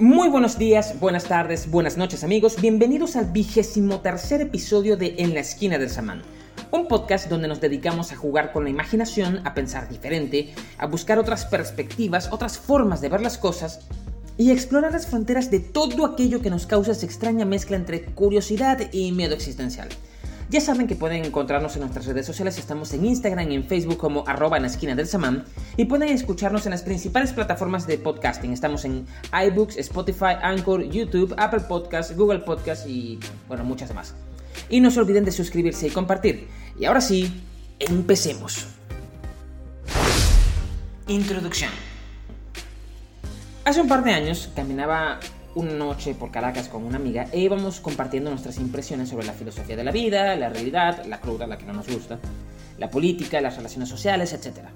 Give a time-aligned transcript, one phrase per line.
[0.00, 5.34] Muy buenos días, buenas tardes, buenas noches amigos, bienvenidos al vigésimo tercer episodio de En
[5.34, 6.22] la esquina del samán,
[6.70, 11.18] un podcast donde nos dedicamos a jugar con la imaginación, a pensar diferente, a buscar
[11.18, 13.80] otras perspectivas, otras formas de ver las cosas
[14.38, 18.90] y explorar las fronteras de todo aquello que nos causa esa extraña mezcla entre curiosidad
[18.92, 19.90] y miedo existencial.
[20.50, 23.98] Ya saben que pueden encontrarnos en nuestras redes sociales, estamos en Instagram y en Facebook
[23.98, 25.44] como arroba en la esquina del samán
[25.76, 28.52] y pueden escucharnos en las principales plataformas de podcasting.
[28.52, 29.06] Estamos en
[29.46, 34.16] iBooks, Spotify, Anchor, YouTube, Apple Podcasts, Google Podcasts y bueno, muchas más.
[34.68, 36.48] Y no se olviden de suscribirse y compartir.
[36.76, 37.44] Y ahora sí,
[37.78, 38.66] empecemos.
[41.06, 41.70] Introducción.
[43.64, 45.20] Hace un par de años caminaba
[45.54, 49.76] una noche por Caracas con una amiga e íbamos compartiendo nuestras impresiones sobre la filosofía
[49.76, 52.18] de la vida, la realidad, la cruda, la que no nos gusta,
[52.78, 54.68] la política, las relaciones sociales, etc.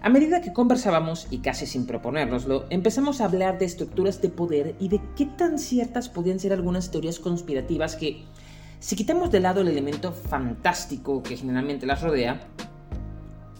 [0.00, 4.74] A medida que conversábamos, y casi sin proponérnoslo, empezamos a hablar de estructuras de poder
[4.78, 8.24] y de qué tan ciertas podían ser algunas teorías conspirativas que,
[8.80, 12.40] si quitamos de lado el elemento fantástico que generalmente las rodea,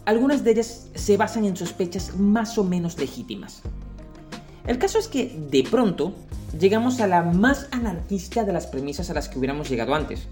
[0.04, 3.62] algunas de ellas se basan en sospechas más o menos legítimas.
[4.68, 6.14] El caso es que, de pronto,
[6.60, 10.28] llegamos a la más anarquista de las premisas a las que hubiéramos llegado antes.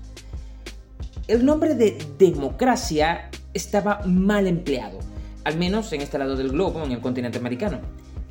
[1.27, 4.99] El nombre de democracia estaba mal empleado,
[5.45, 7.79] al menos en este lado del globo, en el continente americano.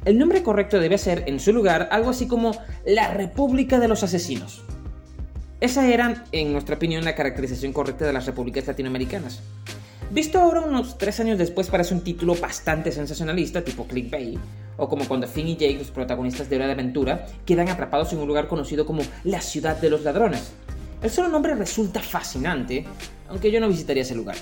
[0.05, 2.51] El nombre correcto debe ser, en su lugar, algo así como
[2.85, 4.61] la República de los Asesinos.
[5.59, 9.41] Esa era, en nuestra opinión, la caracterización correcta de las repúblicas latinoamericanas.
[10.11, 14.37] Visto ahora unos tres años después parece un título bastante sensacionalista, tipo clickbait,
[14.77, 18.19] o como cuando Finn y Jake, los protagonistas de Hora de Aventura, quedan atrapados en
[18.19, 20.51] un lugar conocido como la Ciudad de los Ladrones.
[21.01, 22.85] El solo nombre resulta fascinante,
[23.29, 24.35] aunque yo no visitaría ese lugar.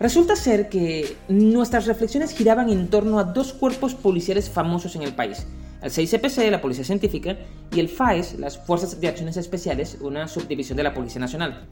[0.00, 5.14] Resulta ser que nuestras reflexiones giraban en torno a dos cuerpos policiales famosos en el
[5.14, 5.46] país,
[5.82, 7.36] el 6CPC, la Policía Científica,
[7.72, 11.66] y el FAES, las Fuerzas de Acciones Especiales, una subdivisión de la Policía Nacional.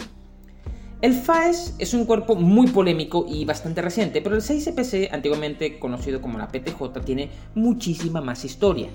[1.03, 6.23] El FAES es un cuerpo muy polémico y bastante reciente, pero el 6CPC, antiguamente conocido
[6.23, 8.89] como la PTJ, tiene muchísima más historia.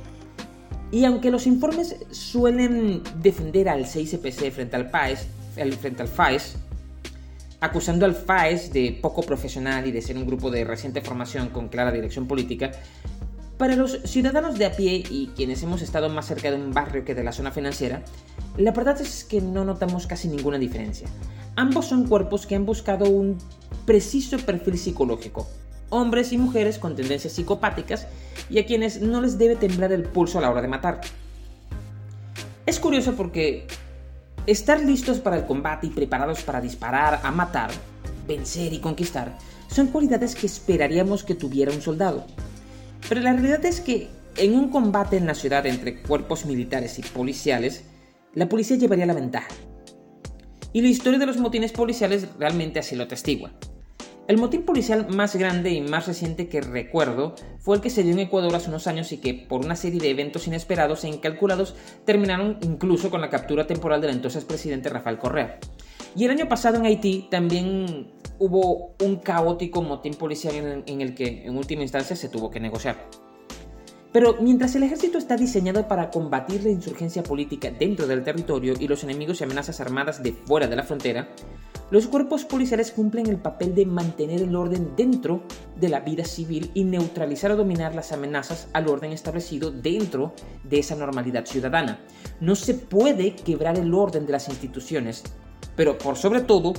[0.91, 5.27] Y aunque los informes suelen defender al 6CPC frente al, FAES,
[5.79, 6.55] frente al FAES,
[7.59, 11.69] acusando al FAES de poco profesional y de ser un grupo de reciente formación con
[11.69, 12.71] clara dirección política,
[13.61, 17.05] para los ciudadanos de a pie y quienes hemos estado más cerca de un barrio
[17.05, 18.01] que de la zona financiera,
[18.57, 21.07] la verdad es que no notamos casi ninguna diferencia.
[21.55, 23.37] Ambos son cuerpos que han buscado un
[23.85, 25.47] preciso perfil psicológico,
[25.91, 28.07] hombres y mujeres con tendencias psicopáticas
[28.49, 31.01] y a quienes no les debe temblar el pulso a la hora de matar.
[32.65, 33.67] Es curioso porque
[34.47, 37.69] estar listos para el combate y preparados para disparar, a matar,
[38.27, 42.25] vencer y conquistar son cualidades que esperaríamos que tuviera un soldado.
[43.07, 47.01] Pero la realidad es que en un combate en la ciudad entre cuerpos militares y
[47.01, 47.83] policiales,
[48.33, 49.49] la policía llevaría la ventaja
[50.73, 53.51] y la historia de los motines policiales realmente así lo atestigua.
[54.27, 58.13] El motín policial más grande y más reciente que recuerdo fue el que se dio
[58.13, 61.75] en Ecuador hace unos años y que, por una serie de eventos inesperados e incalculados,
[62.05, 65.59] terminaron incluso con la captura temporal del entonces presidente Rafael Correa.
[66.15, 71.45] Y el año pasado en Haití también hubo un caótico motín policial en el que,
[71.45, 73.07] en última instancia, se tuvo que negociar.
[74.11, 78.87] Pero mientras el ejército está diseñado para combatir la insurgencia política dentro del territorio y
[78.87, 81.29] los enemigos y amenazas armadas de fuera de la frontera,
[81.91, 85.43] los cuerpos policiales cumplen el papel de mantener el orden dentro
[85.75, 90.33] de la vida civil y neutralizar o dominar las amenazas al orden establecido dentro
[90.63, 91.99] de esa normalidad ciudadana.
[92.39, 95.23] No se puede quebrar el orden de las instituciones,
[95.75, 96.73] pero por sobre todo,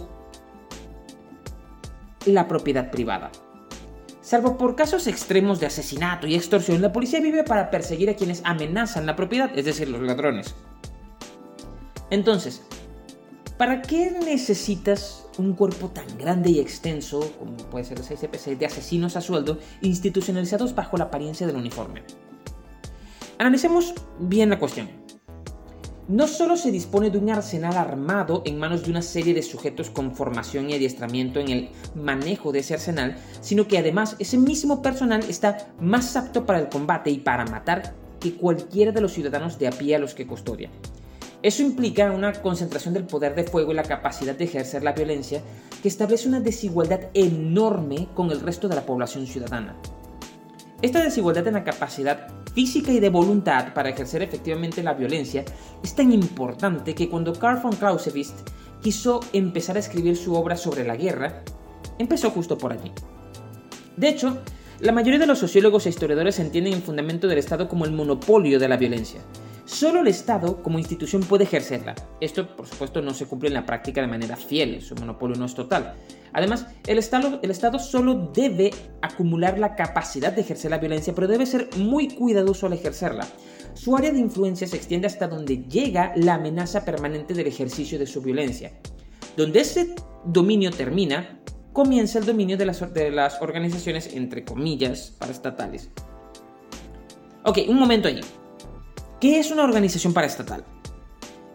[2.26, 3.30] la propiedad privada.
[4.32, 8.40] Salvo por casos extremos de asesinato y extorsión, la policía vive para perseguir a quienes
[8.46, 10.54] amenazan la propiedad, es decir, los ladrones.
[12.08, 12.62] Entonces,
[13.58, 18.64] ¿para qué necesitas un cuerpo tan grande y extenso, como puede ser el 6CPC, de
[18.64, 22.02] asesinos a sueldo, institucionalizados bajo la apariencia del uniforme?
[23.36, 25.01] Analicemos bien la cuestión
[26.08, 29.90] no solo se dispone de un arsenal armado en manos de una serie de sujetos
[29.90, 34.82] con formación y adiestramiento en el manejo de ese arsenal, sino que además ese mismo
[34.82, 39.58] personal está más apto para el combate y para matar que cualquiera de los ciudadanos
[39.58, 40.70] de a pie a los que custodia.
[41.42, 45.42] Eso implica una concentración del poder de fuego y la capacidad de ejercer la violencia
[45.82, 49.76] que establece una desigualdad enorme con el resto de la población ciudadana.
[50.82, 55.44] Esta desigualdad en la capacidad física y de voluntad para ejercer efectivamente la violencia
[55.82, 58.32] es tan importante que cuando Karl von Clausewitz
[58.82, 61.42] quiso empezar a escribir su obra sobre la guerra,
[61.98, 62.92] empezó justo por allí.
[63.96, 64.38] De hecho,
[64.82, 68.58] La mayoría de los sociólogos e historiadores entienden el fundamento del Estado como el monopolio
[68.58, 69.20] de la violencia.
[69.64, 71.94] Solo el Estado como institución puede ejercerla.
[72.20, 75.46] Esto, por supuesto, no se cumple en la práctica de manera fiel, su monopolio no
[75.46, 75.94] es total.
[76.32, 78.72] Además, el Estado, el Estado solo debe
[79.02, 83.26] acumular la capacidad de ejercer la violencia, pero debe ser muy cuidadoso al ejercerla.
[83.74, 88.06] Su área de influencia se extiende hasta donde llega la amenaza permanente del ejercicio de
[88.06, 88.72] su violencia.
[89.36, 89.94] Donde ese
[90.24, 91.40] dominio termina,
[91.72, 95.90] comienza el dominio de las, de las organizaciones, entre comillas, paraestatales.
[97.44, 98.20] Ok, un momento ahí.
[99.22, 100.64] ¿Qué es una organización paraestatal?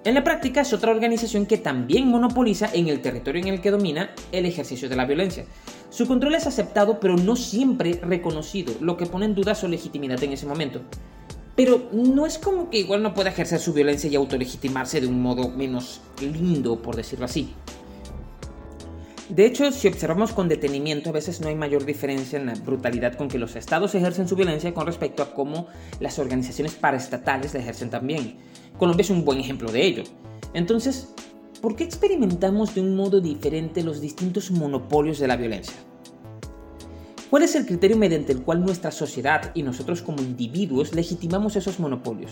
[0.05, 3.71] En la práctica es otra organización que también monopoliza en el territorio en el que
[3.71, 5.43] domina el ejercicio de la violencia.
[5.89, 10.23] Su control es aceptado pero no siempre reconocido, lo que pone en duda su legitimidad
[10.23, 10.79] en ese momento.
[11.57, 15.21] Pero no es como que igual no pueda ejercer su violencia y autolegitimarse de un
[15.21, 17.53] modo menos lindo, por decirlo así.
[19.29, 23.15] De hecho, si observamos con detenimiento, a veces no hay mayor diferencia en la brutalidad
[23.15, 25.67] con que los estados ejercen su violencia con respecto a cómo
[25.99, 28.37] las organizaciones paraestatales la ejercen también.
[28.77, 30.03] Colombia es un buen ejemplo de ello.
[30.53, 31.09] Entonces,
[31.61, 35.75] ¿por qué experimentamos de un modo diferente los distintos monopolios de la violencia?
[37.29, 41.81] ¿Cuál es el criterio mediante el cual nuestra sociedad y nosotros como individuos legitimamos esos
[41.81, 42.31] monopolios?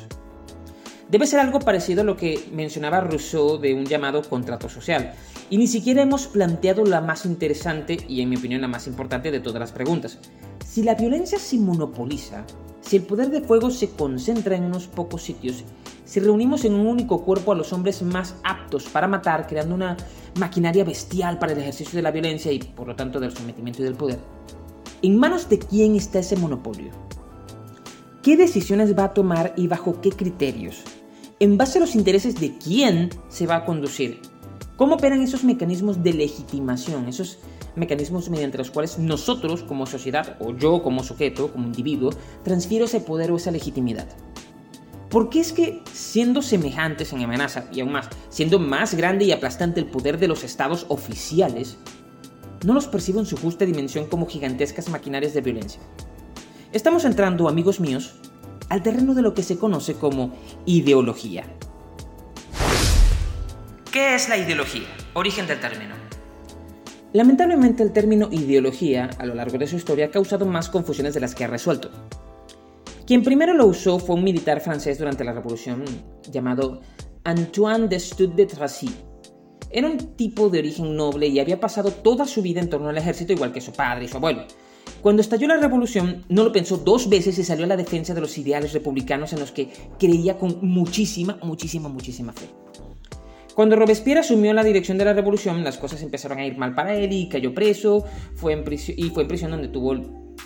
[1.10, 5.14] Debe ser algo parecido a lo que mencionaba Rousseau de un llamado contrato social,
[5.50, 9.32] y ni siquiera hemos planteado la más interesante y en mi opinión la más importante
[9.32, 10.18] de todas las preguntas.
[10.66, 12.46] Si la violencia se monopoliza,
[12.82, 15.64] si el poder de fuego se concentra en unos pocos sitios,
[16.06, 19.98] si reunimos en un único cuerpo a los hombres más aptos para matar, creando una
[20.40, 23.86] maquinaria bestial para el ejercicio de la violencia y por lo tanto del sometimiento y
[23.86, 24.20] del poder,
[25.02, 26.92] ¿en manos de quién está ese monopolio?
[28.22, 30.82] ¿Qué decisiones va a tomar y bajo qué criterios?
[31.40, 34.20] ¿En base a los intereses de quién se va a conducir?
[34.78, 37.08] ¿Cómo operan esos mecanismos de legitimación?
[37.08, 37.38] Esos
[37.78, 42.12] mecanismos mediante los cuales nosotros como sociedad, o yo como sujeto, como individuo,
[42.44, 44.08] transfiero ese poder o esa legitimidad.
[45.10, 49.32] ¿Por qué es que, siendo semejantes en amenaza, y aún más, siendo más grande y
[49.32, 51.78] aplastante el poder de los estados oficiales,
[52.66, 55.80] no los percibo en su justa dimensión como gigantescas maquinarias de violencia?
[56.74, 58.16] Estamos entrando, amigos míos,
[58.68, 60.34] al terreno de lo que se conoce como
[60.66, 61.46] ideología.
[63.96, 64.90] ¿Qué es la ideología?
[65.14, 65.96] Origen del término.
[67.14, 71.22] Lamentablemente el término ideología a lo largo de su historia ha causado más confusiones de
[71.22, 71.90] las que ha resuelto.
[73.08, 75.86] Quien primero lo usó fue un militar francés durante la Revolución
[76.30, 76.82] llamado
[77.24, 78.94] Antoine de Stud de Tracy.
[79.72, 82.98] Era un tipo de origen noble y había pasado toda su vida en torno al
[82.98, 84.46] ejército igual que su padre y su abuelo.
[85.02, 88.20] Cuando estalló la revolución, no lo pensó dos veces y salió a la defensa de
[88.20, 92.50] los ideales republicanos en los que creía con muchísima, muchísima, muchísima fe.
[93.56, 96.94] Cuando Robespierre asumió la dirección de la revolución, las cosas empezaron a ir mal para
[96.94, 98.04] él y cayó preso
[98.36, 99.96] fue en y fue en prisión donde tuvo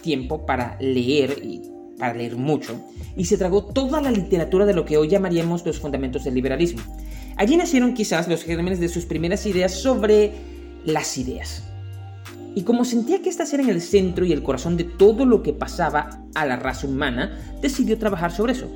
[0.04, 1.64] tiempo para leer y
[1.98, 2.80] para leer mucho,
[3.18, 6.82] y se tragó toda la literatura de lo que hoy llamaríamos los fundamentos del liberalismo.
[7.36, 10.32] Allí nacieron quizás los gérmenes de sus primeras ideas sobre
[10.86, 11.64] las ideas.
[12.54, 15.52] Y como sentía que estas eran el centro y el corazón de todo lo que
[15.52, 18.68] pasaba a la raza humana, decidió trabajar sobre eso.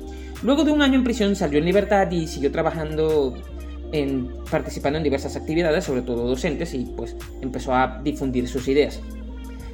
[0.42, 3.34] Luego de un año en prisión salió en libertad y siguió trabajando
[4.50, 9.00] participando en diversas actividades, sobre todo docentes, y pues empezó a difundir sus ideas.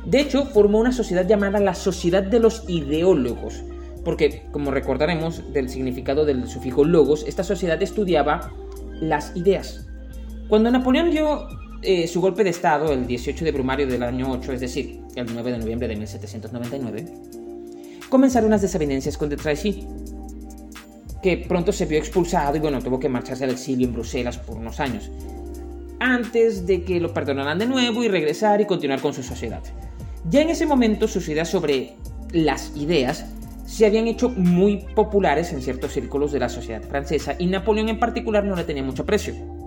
[0.04, 3.62] De hecho, formó una sociedad llamada la Sociedad de los Ideólogos,
[4.04, 8.52] porque, como recordaremos del significado del sufijo logos, esta sociedad estudiaba
[9.00, 9.86] las ideas.
[10.48, 11.46] Cuando Napoleón dio
[11.82, 15.26] eh, su golpe de Estado el 18 de Brumario del año 8, es decir, el
[15.32, 17.04] 9 de noviembre de 1799,
[18.08, 19.86] comenzaron las desavenencias con de Tracy,
[21.22, 24.56] que pronto se vio expulsado y bueno, tuvo que marcharse al exilio en Bruselas por
[24.56, 25.10] unos años,
[25.98, 29.62] antes de que lo perdonaran de nuevo y regresar y continuar con su sociedad.
[30.28, 31.94] Ya en ese momento sus ideas sobre
[32.32, 33.26] las ideas
[33.66, 38.00] se habían hecho muy populares en ciertos círculos de la sociedad francesa y Napoleón en
[38.00, 39.59] particular no le tenía mucho aprecio.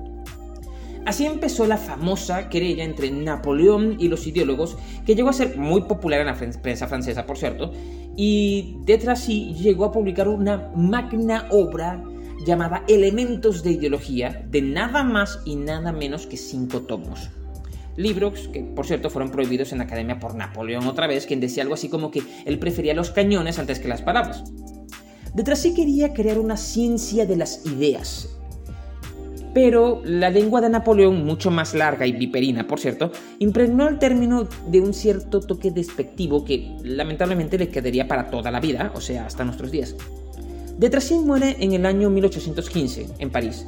[1.06, 5.82] Así empezó la famosa querella entre Napoleón y los ideólogos, que llegó a ser muy
[5.82, 7.74] popular en la prensa francesa, por cierto,
[8.16, 12.02] y detrás sí llegó a publicar una magna obra
[12.46, 17.30] llamada Elementos de Ideología, de nada más y nada menos que cinco tomos.
[17.98, 21.64] Libros que, por cierto, fueron prohibidos en la academia por Napoleón otra vez, quien decía
[21.64, 24.44] algo así como que él prefería los cañones antes que las palabras.
[25.34, 28.30] Detrás sí quería crear una ciencia de las ideas,
[29.54, 34.48] pero la lengua de Napoleón, mucho más larga y viperina, por cierto, impregnó el término
[34.68, 39.26] de un cierto toque despectivo que lamentablemente le quedaría para toda la vida, o sea,
[39.26, 39.96] hasta nuestros días.
[40.78, 43.66] De Tracy muere en el año 1815, en París.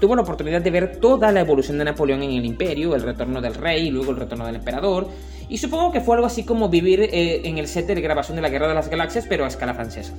[0.00, 3.40] Tuvo la oportunidad de ver toda la evolución de Napoleón en el imperio, el retorno
[3.40, 5.08] del rey, luego el retorno del emperador,
[5.48, 8.42] Y supongo que fue algo así como vivir eh, en el set de grabación de
[8.42, 10.14] la Guerra de las Galaxias, pero a escala francesa.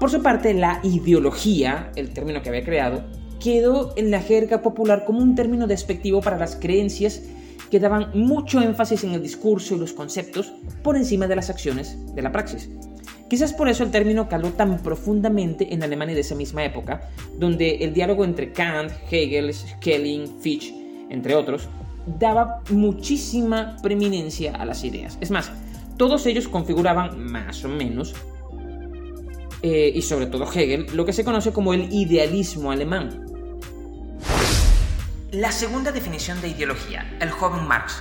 [0.00, 3.04] Por su parte, la ideología, el término que había creado,
[3.44, 7.20] quedó en la jerga popular como un término despectivo para las creencias
[7.70, 11.98] que daban mucho énfasis en el discurso y los conceptos por encima de las acciones
[12.14, 12.70] de la praxis.
[13.28, 17.76] Quizás por eso el término caló tan profundamente en Alemania de esa misma época, donde
[17.76, 20.72] el diálogo entre Kant, Hegel, Schelling, Fichte,
[21.10, 21.68] entre otros,
[22.18, 25.18] daba muchísima preeminencia a las ideas.
[25.20, 25.52] Es más,
[25.98, 28.14] todos ellos configuraban más o menos,
[29.60, 33.33] eh, y sobre todo Hegel, lo que se conoce como el idealismo alemán.
[35.34, 37.94] La segunda definición de ideología, el joven Marx.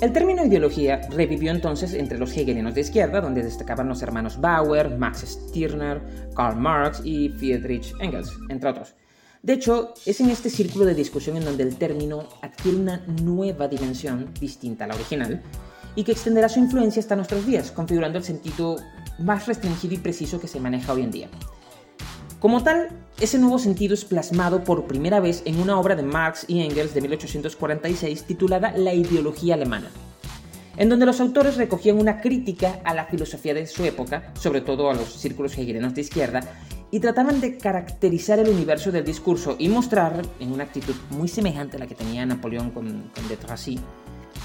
[0.00, 4.96] El término ideología revivió entonces entre los hegelianos de izquierda, donde destacaban los hermanos Bauer,
[4.96, 6.00] Max Stirner,
[6.36, 8.94] Karl Marx y Friedrich Engels, entre otros.
[9.42, 13.66] De hecho, es en este círculo de discusión en donde el término adquiere una nueva
[13.66, 15.42] dimensión distinta a la original
[15.96, 18.76] y que extenderá su influencia hasta nuestros días, configurando el sentido
[19.18, 21.28] más restringido y preciso que se maneja hoy en día.
[22.40, 22.88] Como tal,
[23.20, 26.94] ese nuevo sentido es plasmado por primera vez en una obra de Marx y Engels
[26.94, 29.90] de 1846 titulada La ideología alemana,
[30.78, 34.88] en donde los autores recogían una crítica a la filosofía de su época, sobre todo
[34.88, 36.40] a los círculos hegelianos de izquierda,
[36.90, 41.76] y trataban de caracterizar el universo del discurso y mostrar, en una actitud muy semejante
[41.76, 43.78] a la que tenía Napoleón con, con de Tracy,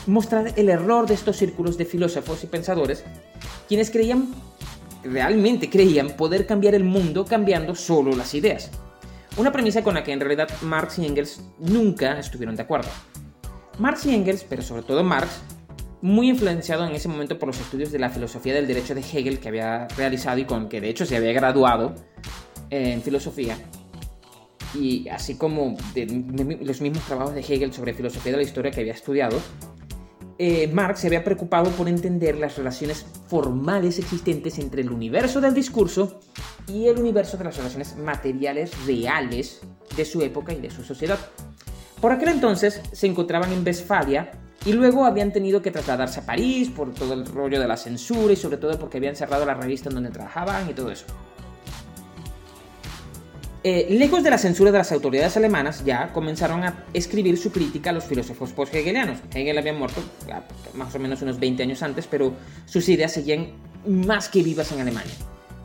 [0.06, 3.06] mostrar el error de estos círculos de filósofos y pensadores,
[3.70, 4.36] quienes creían
[5.06, 8.72] realmente creían poder cambiar el mundo cambiando solo las ideas.
[9.38, 12.90] Una premisa con la que en realidad Marx y Engels nunca estuvieron de acuerdo.
[13.80, 15.42] Marx y Engels, pero sobre todo Marx,
[16.02, 19.40] muy influenciado en ese momento por los estudios de la filosofía del derecho de Hegel
[19.40, 21.96] que había realizado y con que de hecho se había graduado
[22.70, 23.58] en filosofía,
[24.80, 26.06] y así como de
[26.62, 29.40] los mismos trabajos de Hegel sobre filosofía de la historia que había estudiado,
[30.38, 35.54] eh, Marx se había preocupado por entender las relaciones formales existentes entre el universo del
[35.54, 36.20] discurso
[36.68, 39.62] y el universo de las relaciones materiales reales
[39.96, 41.20] de su época y de su sociedad.
[42.02, 44.32] Por aquel entonces se encontraban en Westfalia
[44.66, 48.34] y luego habían tenido que trasladarse a París por todo el rollo de la censura
[48.34, 51.06] y sobre todo porque habían cerrado la revista en donde trabajaban y todo eso.
[53.68, 57.90] Eh, lejos de la censura de las autoridades alemanas, ya comenzaron a escribir su crítica
[57.90, 59.18] a los filósofos post-hegelianos.
[59.34, 60.04] Hegel había muerto
[60.76, 62.36] más o menos unos 20 años antes, pero
[62.68, 63.54] sus ideas seguían
[63.88, 65.16] más que vivas en Alemania.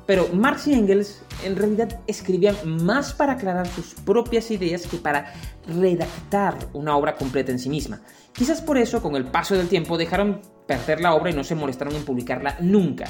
[0.07, 5.35] Pero Marx y Engels en realidad escribían más para aclarar sus propias ideas que para
[5.69, 8.01] redactar una obra completa en sí misma.
[8.33, 11.55] Quizás por eso, con el paso del tiempo, dejaron perder la obra y no se
[11.55, 13.05] molestaron en publicarla nunca.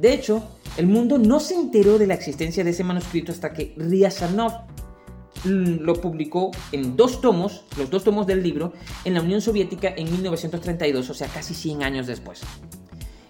[0.00, 0.42] De hecho,
[0.78, 4.62] el mundo no se enteró de la existencia de ese manuscrito hasta que Ryazanov
[5.44, 8.72] lo publicó en dos tomos, los dos tomos del libro,
[9.04, 12.40] en la Unión Soviética en 1932, o sea, casi 100 años después.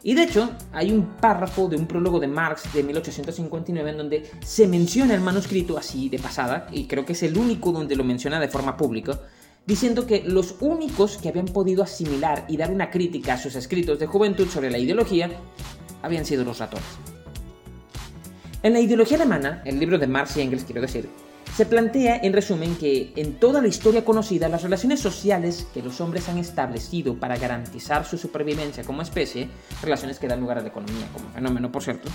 [0.04, 4.30] Y de hecho, hay un párrafo de un prólogo de Marx de 1859 en donde
[4.44, 8.04] se menciona el manuscrito así de pasada, y creo que es el único donde lo
[8.04, 9.20] menciona de forma pública,
[9.66, 13.98] diciendo que los únicos que habían podido asimilar y dar una crítica a sus escritos
[13.98, 15.30] de juventud sobre la ideología
[16.02, 16.86] habían sido los ratones.
[18.62, 21.08] En la ideología alemana, el libro de Marx y Engels quiero decir,
[21.56, 26.00] se plantea en resumen que en toda la historia conocida las relaciones sociales que los
[26.00, 29.48] hombres han establecido para garantizar su supervivencia como especie,
[29.82, 32.08] relaciones que dan lugar a la economía como fenómeno por cierto,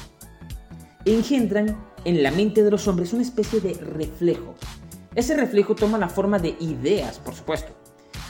[1.04, 4.56] engendran en la mente de los hombres una especie de reflejo.
[5.14, 7.74] Ese reflejo toma la forma de ideas, por supuesto,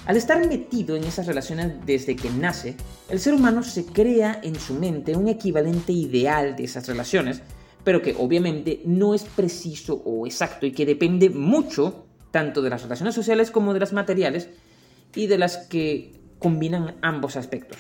[0.06, 2.76] al estar metido en esas relaciones desde que nace,
[3.10, 7.42] el ser humano se crea en su mente un equivalente ideal de esas relaciones,
[7.84, 12.84] pero que obviamente no es preciso o exacto y que depende mucho tanto de las
[12.84, 14.50] relaciones sociales como de las materiales
[15.16, 17.78] y de las que combinan ambos aspectos.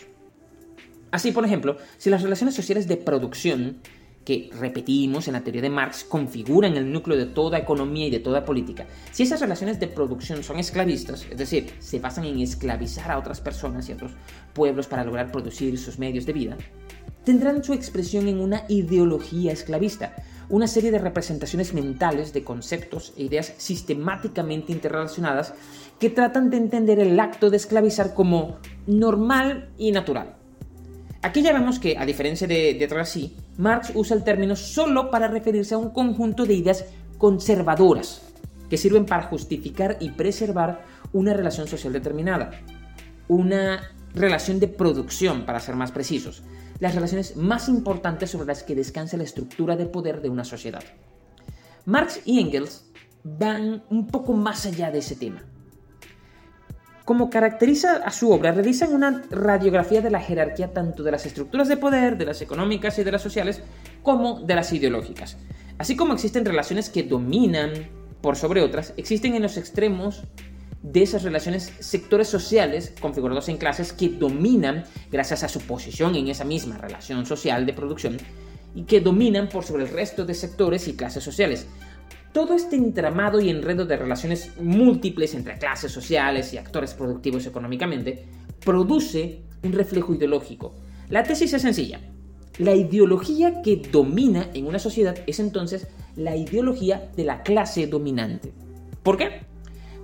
[1.12, 3.77] Así, por ejemplo, si las relaciones sociales de producción
[4.25, 8.20] que repetimos en la teoría de Marx configuran el núcleo de toda economía y de
[8.20, 8.88] toda política.
[9.12, 13.39] Si esas relaciones de producción son esclavistas, es decir, se basan en esclavizar a otras
[13.39, 14.13] personas y a otros
[14.53, 16.58] pueblos para lograr producir sus medios de vida,
[17.24, 20.15] tendrán su expresión en una ideología esclavista,
[20.50, 25.53] una serie de representaciones mentales de conceptos e ideas sistemáticamente interrelacionadas
[26.00, 30.36] que tratan de entender el acto de esclavizar como normal y natural.
[31.22, 32.88] Aquí ya vemos que, a diferencia de, de
[33.58, 36.86] Marx usa el término solo para referirse a un conjunto de ideas
[37.18, 38.22] conservadoras
[38.70, 40.84] que sirven para justificar y preservar
[41.14, 42.52] una relación social determinada,
[43.28, 43.82] una
[44.14, 46.44] relación de producción, para ser más precisos,
[46.80, 50.84] las relaciones más importantes sobre las que descansa la estructura de poder de una sociedad.
[51.86, 52.86] Marx y Engels
[53.24, 55.44] van un poco más allá de ese tema.
[57.06, 61.68] Como caracteriza a su obra, realizan una radiografía de la jerarquía tanto de las estructuras
[61.68, 63.62] de poder, de las económicas y de las sociales,
[64.02, 65.38] como de las ideológicas.
[65.78, 67.72] Así como existen relaciones que dominan
[68.22, 70.24] por sobre otras, existen en los extremos
[70.82, 76.28] de esas relaciones sectores sociales configurados en clases que dominan gracias a su posición en
[76.28, 78.18] esa misma relación social de producción
[78.74, 81.68] y que dominan por sobre el resto de sectores y clases sociales.
[82.36, 88.25] Todo este entramado y enredo de relaciones múltiples entre clases sociales y actores productivos económicamente
[88.60, 90.75] produce un reflejo ideológico.
[91.08, 92.01] La tesis es sencilla.
[92.58, 95.88] La ideología que domina en una sociedad es entonces
[96.18, 98.51] la ideología de la clase dominante.
[99.01, 99.46] ¿Por qué?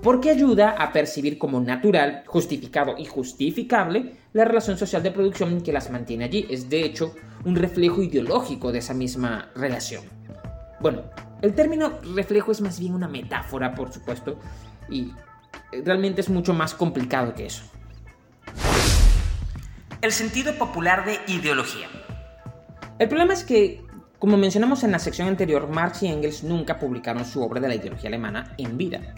[0.02, 5.74] Porque ayuda a percibir como natural, justificado y justificable la relación social de producción que
[5.74, 6.48] las mantiene allí.
[6.50, 10.04] Es de hecho un reflejo ideológico de esa misma relación.
[10.80, 11.04] Bueno,
[11.42, 14.40] el término reflejo es más bien una metáfora, por supuesto,
[14.90, 15.12] y
[15.84, 17.64] realmente es mucho más complicado que eso.
[20.02, 21.88] El sentido popular de ideología.
[23.00, 23.84] El problema es que,
[24.20, 27.76] como mencionamos en la sección anterior, Marx y Engels nunca publicaron su obra de la
[27.76, 29.16] ideología alemana en vida.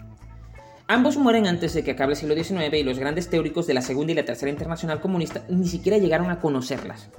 [0.86, 3.80] Ambos mueren antes de que acabe el siglo XIX y los grandes teóricos de la
[3.80, 7.10] Segunda y la Tercera Internacional Comunista ni siquiera llegaron a conocerlas.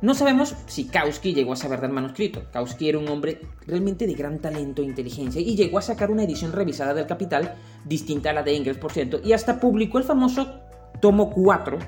[0.00, 2.44] No sabemos si Kautsky llegó a saber del manuscrito.
[2.52, 6.22] Kautsky era un hombre realmente de gran talento e inteligencia y llegó a sacar una
[6.22, 10.04] edición revisada del Capital, distinta a la de Engels, por cierto, y hasta publicó el
[10.04, 10.60] famoso
[11.00, 11.78] tomo 4,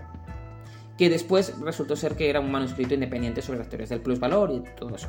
[0.99, 4.65] que después resultó ser que era un manuscrito independiente sobre las teorías del plusvalor y
[4.77, 5.09] todo eso.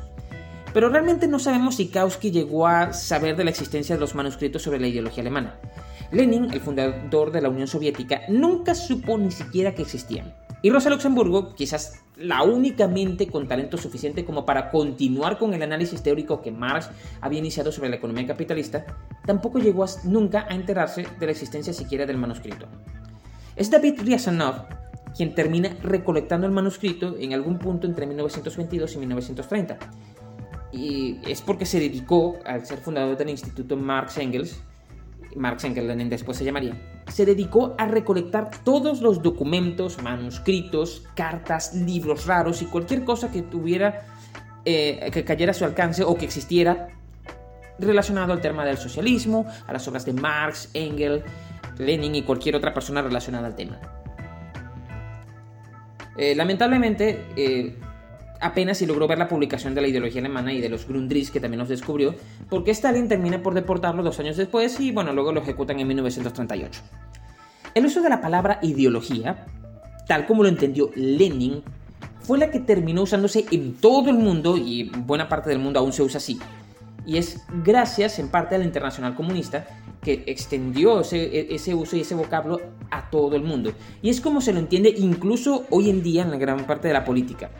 [0.72, 4.62] Pero realmente no sabemos si Kautsky llegó a saber de la existencia de los manuscritos
[4.62, 5.58] sobre la ideología alemana.
[6.12, 10.34] Lenin, el fundador de la Unión Soviética, nunca supo ni siquiera que existían.
[10.62, 15.62] Y Rosa Luxemburgo, quizás la única mente con talento suficiente como para continuar con el
[15.62, 16.88] análisis teórico que Marx
[17.20, 18.86] había iniciado sobre la economía capitalista,
[19.26, 22.68] tampoco llegó nunca a enterarse de la existencia siquiera del manuscrito.
[23.56, 24.66] Es David Ryazanov
[25.16, 29.78] quien termina recolectando el manuscrito en algún punto entre 1922 y 1930.
[30.72, 34.62] Y es porque se dedicó, al ser fundador del Instituto Marx Engels,
[35.36, 42.26] Marx Engels después se llamaría, se dedicó a recolectar todos los documentos, manuscritos, cartas, libros
[42.26, 44.06] raros y cualquier cosa que tuviera,
[44.64, 46.88] eh, que cayera a su alcance o que existiera
[47.78, 51.24] relacionado al tema del socialismo, a las obras de Marx, Engels,
[51.78, 53.80] Lenin y cualquier otra persona relacionada al tema.
[56.16, 57.76] Eh, lamentablemente, eh,
[58.42, 61.40] apenas si logró ver la publicación de la ideología alemana y de los Grundrisse que
[61.40, 62.14] también los descubrió,
[62.50, 66.80] porque Stalin termina por deportarlo dos años después y bueno, luego lo ejecutan en 1938.
[67.74, 69.46] El uso de la palabra ideología,
[70.06, 71.62] tal como lo entendió Lenin,
[72.20, 75.92] fue la que terminó usándose en todo el mundo y buena parte del mundo aún
[75.92, 76.38] se usa así.
[77.06, 79.66] Y es gracias en parte a la Internacional Comunista
[80.02, 83.72] que extendió ese, ese, uso y ese vocablo a todo el mundo.
[84.02, 86.94] Y es como se lo entiende incluso hoy en día en la gran parte de
[86.94, 87.50] la política.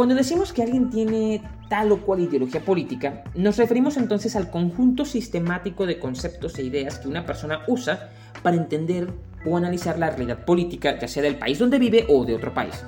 [0.00, 5.04] Cuando decimos que alguien tiene tal o cual ideología política, nos referimos entonces al conjunto
[5.04, 8.08] sistemático de conceptos e ideas que una persona usa
[8.42, 9.12] para entender
[9.44, 12.82] o analizar la realidad política, ya sea del país donde vive o de otro país.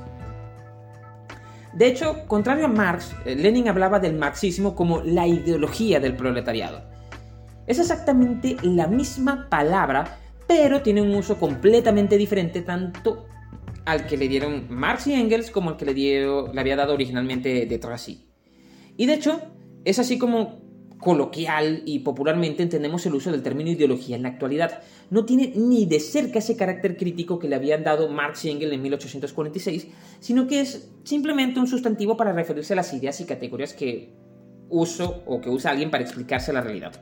[1.75, 6.81] De hecho, contrario a Marx, eh, Lenin hablaba del marxismo como la ideología del proletariado.
[7.67, 13.27] Es exactamente la misma palabra, pero tiene un uso completamente diferente tanto
[13.85, 16.95] al que le dieron Marx y Engels como al que le, dio, le había dado
[16.95, 18.27] originalmente de Tracy.
[18.97, 19.41] Y de hecho,
[19.85, 20.63] es así como
[20.99, 24.83] coloquial y popularmente entendemos el uso del término ideología en la actualidad.
[25.11, 28.73] No tiene ni de cerca ese carácter crítico que le habían dado Marx y Engels
[28.73, 29.89] en 1846,
[30.21, 34.13] sino que es simplemente un sustantivo para referirse a las ideas y categorías que
[34.69, 36.93] uso o que usa alguien para explicarse la realidad.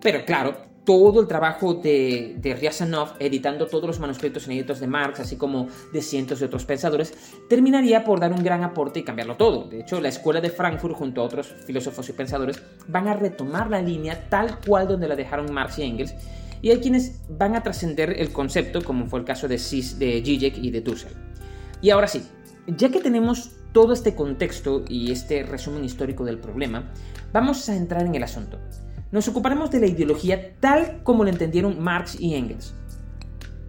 [0.00, 5.20] Pero claro, todo el trabajo de, de Ryazanov, editando todos los manuscritos inéditos de Marx,
[5.20, 7.12] así como de cientos de otros pensadores,
[7.48, 9.64] terminaría por dar un gran aporte y cambiarlo todo.
[9.64, 13.68] De hecho, la escuela de Frankfurt, junto a otros filósofos y pensadores, van a retomar
[13.68, 16.14] la línea tal cual donde la dejaron Marx y Engels,
[16.62, 20.22] y hay quienes van a trascender el concepto, como fue el caso de, Cis, de
[20.24, 21.12] Zizek y de Dussel.
[21.82, 22.22] Y ahora sí,
[22.68, 26.92] ya que tenemos todo este contexto y este resumen histórico del problema,
[27.32, 28.58] vamos a entrar en el asunto
[29.12, 32.74] nos ocuparemos de la ideología tal como la entendieron Marx y Engels.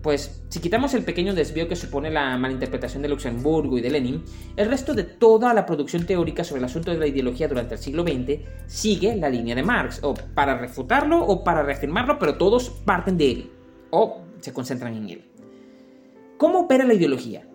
[0.02, 4.24] Pues si quitamos el pequeño desvío que supone la malinterpretación de Luxemburgo y de Lenin,
[4.56, 7.80] el resto de toda la producción teórica sobre el asunto de la ideología durante el
[7.80, 12.70] siglo XX sigue la línea de Marx, o para refutarlo o para reafirmarlo, pero todos
[12.70, 13.52] parten de él,
[13.90, 15.26] o se concentran en él.
[16.38, 17.46] ¿Cómo opera la ideología?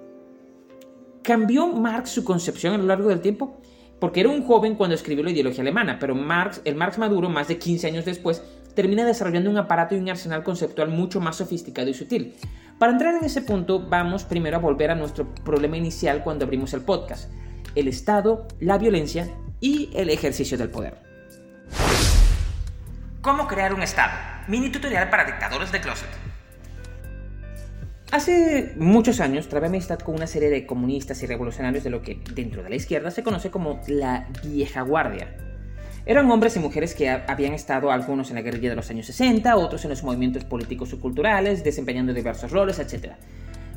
[1.23, 3.62] ¿Cambió Marx su concepción a lo largo del tiempo?
[4.03, 7.47] Porque era un joven cuando escribió la ideología alemana, pero Marx, el Marx maduro, más
[7.47, 8.43] de 15 años después,
[8.75, 12.35] termina desarrollando un aparato y un arsenal conceptual mucho más sofisticado y sutil.
[12.81, 16.75] Para entrar en ese punto, vamos primero a volver a nuestro problema inicial cuando abrimos
[16.75, 17.31] el podcast,
[17.77, 19.29] el Estado, la violencia
[19.61, 20.99] y el ejercicio del poder.
[23.21, 24.15] ¿Cómo crear un Estado?
[24.49, 26.32] Mini tutorial para dictadores de closet.
[28.13, 32.21] Hace muchos años trabé amistad con una serie de comunistas y revolucionarios de lo que
[32.35, 35.35] dentro de la izquierda se conoce como la vieja guardia.
[36.05, 39.57] Eran hombres y mujeres que habían estado algunos en la guerrilla de los años 60,
[39.57, 43.13] otros en los movimientos políticos o culturales, desempeñando diversos roles, etc.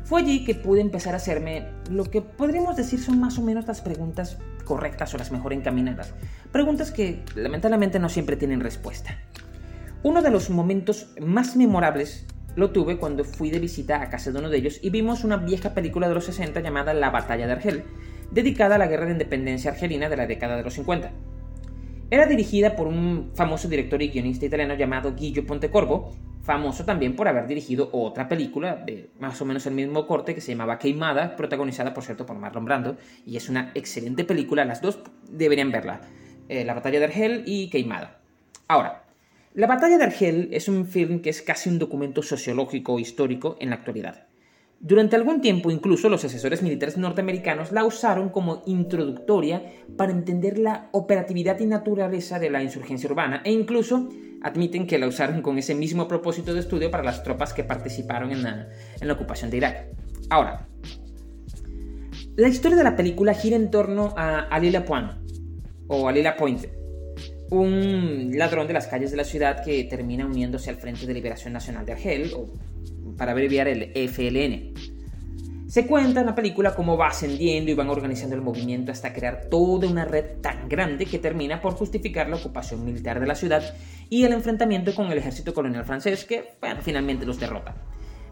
[0.03, 3.65] Fue allí que pude empezar a hacerme lo que podríamos decir son más o menos
[3.67, 6.13] las preguntas correctas o las mejor encaminadas.
[6.51, 9.17] Preguntas que lamentablemente no siempre tienen respuesta.
[10.03, 14.39] Uno de los momentos más memorables lo tuve cuando fui de visita a casa de
[14.39, 17.53] uno de ellos y vimos una vieja película de los 60 llamada La Batalla de
[17.53, 17.83] Argel,
[18.31, 21.11] dedicada a la guerra de independencia argelina de la década de los 50.
[22.11, 26.13] Era dirigida por un famoso director y guionista italiano llamado Guillo Pontecorvo,
[26.43, 30.41] famoso también por haber dirigido otra película de más o menos el mismo corte que
[30.41, 34.81] se llamaba Queimada, protagonizada por cierto por Marlon Brando, y es una excelente película, las
[34.81, 36.01] dos deberían verla,
[36.47, 38.19] eh, La Batalla de Argel y Queimada.
[38.67, 39.04] Ahora,
[39.55, 43.69] la batalla de Argel es un film que es casi un documento sociológico histórico en
[43.69, 44.27] la actualidad.
[44.81, 49.63] Durante algún tiempo incluso los asesores militares norteamericanos la usaron como introductoria
[49.95, 54.09] para entender la operatividad y naturaleza de la insurgencia urbana e incluso
[54.43, 58.31] admiten que la usaron con ese mismo propósito de estudio para las tropas que participaron
[58.31, 59.87] en la, ocupación de Irak.
[60.29, 60.67] Ahora,
[62.35, 65.11] la historia de la película gira en torno a Alila Point
[65.87, 66.65] o Alila Point,
[67.51, 71.53] un ladrón de las calles de la ciudad que termina uniéndose al Frente de Liberación
[71.53, 72.47] Nacional de Argel, o
[73.17, 74.73] para abreviar el FLN.
[75.67, 79.47] Se cuenta en la película cómo va ascendiendo y van organizando el movimiento hasta crear
[79.49, 83.63] toda una red tan grande que termina por justificar la ocupación militar de la ciudad
[84.09, 87.75] y el enfrentamiento con el ejército colonial francés que finalmente los derrota.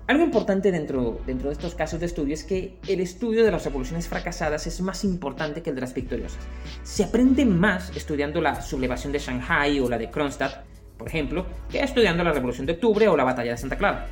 [0.06, 3.64] Algo importante dentro, dentro de estos casos de estudio es que el estudio de las
[3.64, 6.42] revoluciones fracasadas es más importante que el de las victoriosas.
[6.84, 10.66] Se aprende más estudiando la sublevación de Shanghai o la de Kronstadt,
[10.98, 14.08] por ejemplo, que estudiando la Revolución de Octubre o la Batalla de Santa Clara.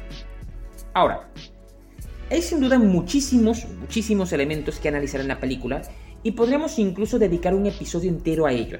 [0.94, 1.30] Ahora,
[2.30, 5.82] hay sin duda muchísimos, muchísimos elementos que analizar en la película
[6.24, 8.80] y podríamos incluso dedicar un episodio entero a ello.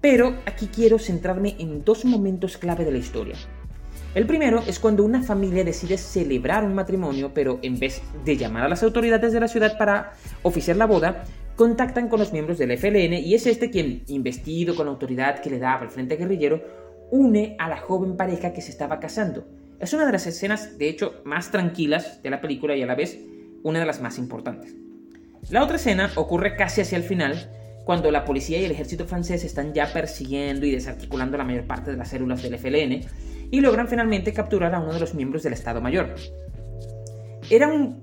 [0.00, 3.36] Pero aquí quiero centrarme en dos momentos clave de la historia.
[4.12, 8.64] El primero es cuando una familia decide celebrar un matrimonio, pero en vez de llamar
[8.64, 11.22] a las autoridades de la ciudad para oficiar la boda,
[11.54, 15.50] contactan con los miembros del FLN y es este quien, investido con la autoridad que
[15.50, 16.60] le daba el frente guerrillero,
[17.12, 19.46] une a la joven pareja que se estaba casando.
[19.78, 22.96] Es una de las escenas, de hecho, más tranquilas de la película y a la
[22.96, 23.16] vez
[23.62, 24.74] una de las más importantes.
[25.50, 27.48] La otra escena ocurre casi hacia el final,
[27.84, 31.92] cuando la policía y el ejército francés están ya persiguiendo y desarticulando la mayor parte
[31.92, 33.06] de las células del FLN,
[33.50, 36.14] y logran finalmente capturar a uno de los miembros del Estado Mayor.
[37.50, 38.02] Era un,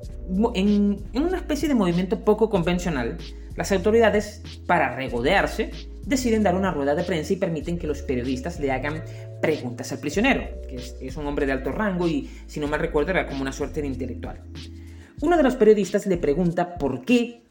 [0.55, 3.17] en, una especie de movimiento poco convencional,
[3.55, 5.71] las autoridades, para regodearse,
[6.05, 9.03] deciden dar una rueda de prensa y permiten que los periodistas le hagan
[9.41, 12.77] preguntas al prisionero, que es, es, un hombre de alto rango y, si no me
[12.77, 14.41] recuerdo, era como una suerte de intelectual.
[15.21, 17.41] Uno de los periodistas le pregunta por qué,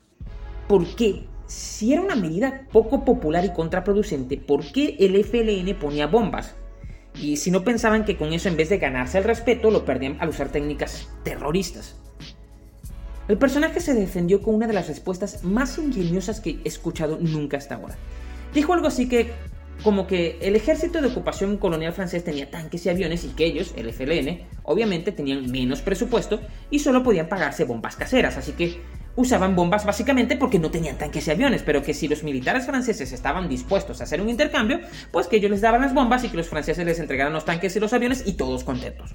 [0.69, 6.07] por qué, si era una medida poco popular y contraproducente, por qué el FLN ponía
[6.07, 6.55] bombas
[7.21, 10.17] y si no pensaban que con eso en vez de ganarse el respeto lo perdían
[10.21, 11.97] al usar técnicas terroristas.
[13.29, 17.57] El personaje se defendió con una de las respuestas más ingeniosas que he escuchado nunca
[17.57, 17.97] hasta ahora.
[18.55, 19.33] Dijo algo así que
[19.83, 23.75] como que el ejército de ocupación colonial francés tenía tanques y aviones y que ellos,
[23.77, 28.81] el FLN, obviamente tenían menos presupuesto y solo podían pagarse bombas caseras, así que
[29.17, 33.13] usaban bombas básicamente porque no tenían tanques y aviones, pero que si los militares franceses
[33.13, 36.37] estaban dispuestos a hacer un intercambio, pues que ellos les daban las bombas y que
[36.37, 39.15] los franceses les entregaran los tanques y los aviones y todos contentos.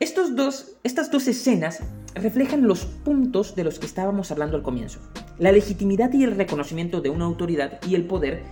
[0.00, 1.80] Estos dos, estas dos escenas
[2.14, 5.00] reflejan los puntos de los que estábamos hablando al comienzo.
[5.38, 8.42] La legitimidad y el reconocimiento de una autoridad y el poder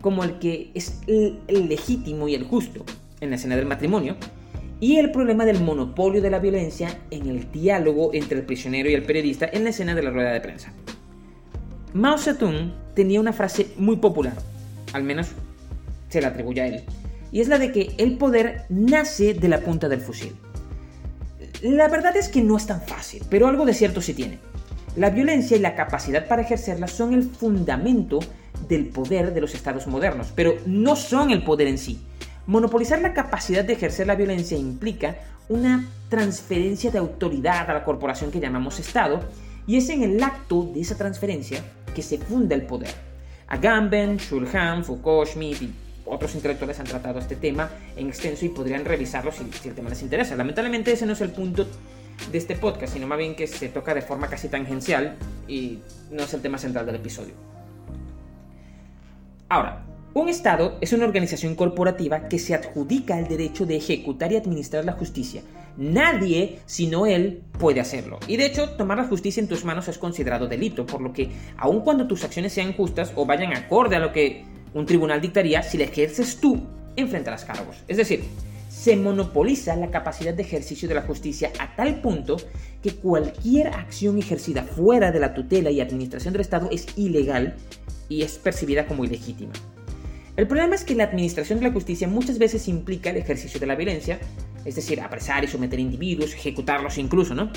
[0.00, 2.84] como el que es el legítimo y el justo
[3.20, 4.16] en la escena del matrimonio,
[4.80, 8.94] y el problema del monopolio de la violencia en el diálogo entre el prisionero y
[8.94, 10.72] el periodista en la escena de la rueda de prensa.
[11.92, 14.34] Mao Zedong tenía una frase muy popular,
[14.92, 15.28] al menos
[16.08, 16.84] se la atribuye a él,
[17.30, 20.32] y es la de que el poder nace de la punta del fusil.
[21.62, 24.38] La verdad es que no es tan fácil, pero algo de cierto sí tiene.
[24.96, 28.18] La violencia y la capacidad para ejercerla son el fundamento
[28.68, 32.00] del poder de los estados modernos, pero no son el poder en sí.
[32.50, 38.32] Monopolizar la capacidad de ejercer la violencia implica una transferencia de autoridad a la corporación
[38.32, 39.20] que llamamos Estado,
[39.68, 41.62] y es en el acto de esa transferencia
[41.94, 42.90] que se funda el poder.
[43.46, 45.72] Agamben, Schulhan, Foucault, Schmidt y
[46.04, 49.90] otros intelectuales han tratado este tema en extenso y podrían revisarlo si, si el tema
[49.90, 50.34] les interesa.
[50.34, 51.68] Lamentablemente ese no es el punto
[52.32, 55.78] de este podcast, sino más bien que se toca de forma casi tangencial y
[56.10, 57.34] no es el tema central del episodio.
[59.48, 64.36] Ahora, un Estado es una organización corporativa que se adjudica el derecho de ejecutar y
[64.36, 65.42] administrar la justicia.
[65.76, 68.18] Nadie, sino él, puede hacerlo.
[68.26, 71.30] Y de hecho, tomar la justicia en tus manos es considerado delito, por lo que,
[71.56, 74.44] aun cuando tus acciones sean justas o vayan acorde a lo que
[74.74, 76.60] un tribunal dictaría, si la ejerces tú,
[76.96, 77.76] enfrentarás cargos.
[77.86, 78.24] Es decir,
[78.68, 82.36] se monopoliza la capacidad de ejercicio de la justicia a tal punto
[82.82, 87.54] que cualquier acción ejercida fuera de la tutela y administración del Estado es ilegal
[88.08, 89.52] y es percibida como ilegítima.
[90.36, 93.66] El problema es que la administración de la justicia muchas veces implica el ejercicio de
[93.66, 94.18] la violencia,
[94.64, 97.50] es decir, apresar y someter individuos, ejecutarlos incluso, ¿no?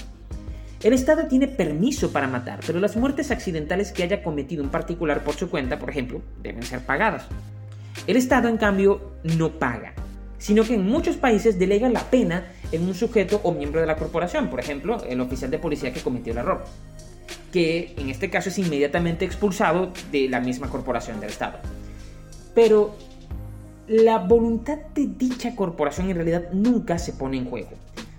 [0.82, 5.24] El Estado tiene permiso para matar, pero las muertes accidentales que haya cometido un particular
[5.24, 7.26] por su cuenta, por ejemplo, deben ser pagadas.
[8.06, 9.94] El Estado, en cambio, no paga
[10.44, 13.96] sino que en muchos países delega la pena en un sujeto o miembro de la
[13.96, 16.66] corporación, por ejemplo, el oficial de policía que cometió el error,
[17.54, 21.60] que en este caso es inmediatamente expulsado de la misma corporación del Estado.
[22.54, 22.96] Pero
[23.88, 27.72] la voluntad de dicha corporación en realidad nunca se pone en juego.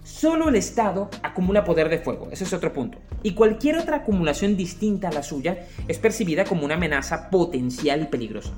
[0.03, 2.99] Solo el Estado acumula poder de fuego, ese es otro punto.
[3.23, 8.07] Y cualquier otra acumulación distinta a la suya es percibida como una amenaza potencial y
[8.07, 8.53] peligrosa.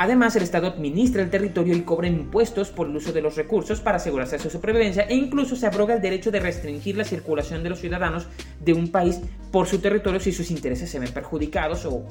[0.00, 3.80] Además, el Estado administra el territorio y cobra impuestos por el uso de los recursos
[3.80, 7.70] para asegurarse su supervivencia e incluso se abroga el derecho de restringir la circulación de
[7.70, 8.28] los ciudadanos
[8.60, 12.04] de un país por su territorio si sus intereses se ven perjudicados o,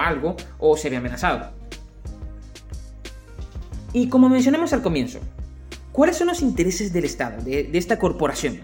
[0.00, 1.50] algo o se ve amenazado.
[3.92, 5.20] Y como mencionamos al comienzo,
[5.92, 8.60] ¿cuáles son los intereses del Estado, de esta corporación?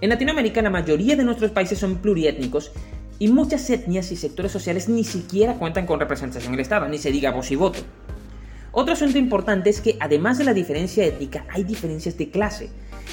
[0.00, 2.70] En Latinoamérica la mayoría de nuestros países son pluriétnicos
[3.18, 6.98] y muchas etnias y sectores sociales ni siquiera cuentan con representación en el Estado, ni
[6.98, 7.80] se diga voz y voto.
[8.70, 12.70] Otro asunto importante es que además de la diferencia étnica hay diferencias de clase.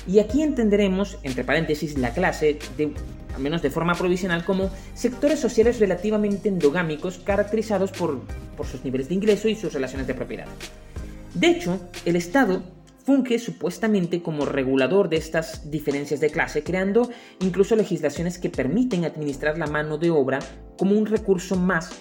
[0.07, 2.93] Y aquí entenderemos, entre paréntesis, la clase, de,
[3.35, 8.21] al menos de forma provisional, como sectores sociales relativamente endogámicos caracterizados por,
[8.55, 10.47] por sus niveles de ingreso y sus relaciones de propiedad.
[11.33, 12.63] De hecho, el Estado
[13.05, 19.57] funge supuestamente como regulador de estas diferencias de clase, creando incluso legislaciones que permiten administrar
[19.57, 20.39] la mano de obra
[20.77, 21.91] como un recurso más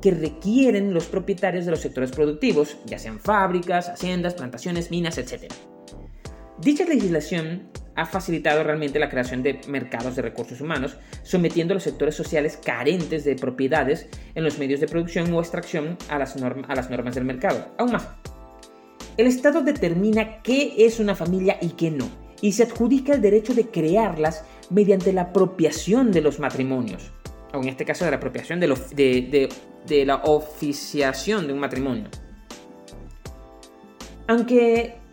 [0.00, 5.52] que requieren los propietarios de los sectores productivos, ya sean fábricas, haciendas, plantaciones, minas, etc.
[6.58, 11.82] Dicha legislación ha facilitado realmente la creación de mercados de recursos humanos, sometiendo a los
[11.82, 17.14] sectores sociales carentes de propiedades en los medios de producción o extracción a las, normas
[17.14, 17.72] del mercado.
[17.78, 18.08] Aún más,
[19.16, 22.08] el Estado determina qué es una familia y qué no,
[22.40, 27.12] y se adjudica el derecho de crearlas mediante la apropiación de los matrimonios,
[27.52, 29.48] o en este caso de la apropiación de,
[29.86, 32.08] de la oficiación de un matrimonio.
[34.26, 35.03] Aunque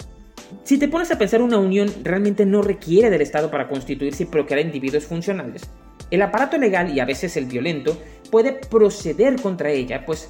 [0.63, 4.27] si te pones a pensar una unión realmente no requiere del Estado para constituirse y
[4.27, 5.63] procrear individuos funcionales,
[6.09, 7.97] el aparato legal y a veces el violento
[8.29, 10.29] puede proceder contra ella, pues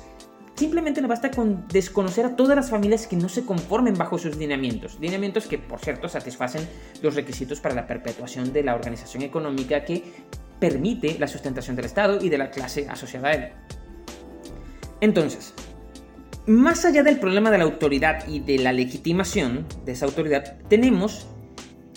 [0.62, 4.36] Simplemente no basta con desconocer a todas las familias que no se conformen bajo sus
[4.36, 5.00] lineamientos.
[5.00, 6.68] Lineamientos que, por cierto, satisfacen
[7.02, 10.04] los requisitos para la perpetuación de la organización económica que
[10.60, 13.50] permite la sustentación del Estado y de la clase asociada a él.
[15.00, 15.56] Entonces,
[16.48, 21.28] más allá del problema de la autoridad y de la legitimación de esa autoridad, tenemos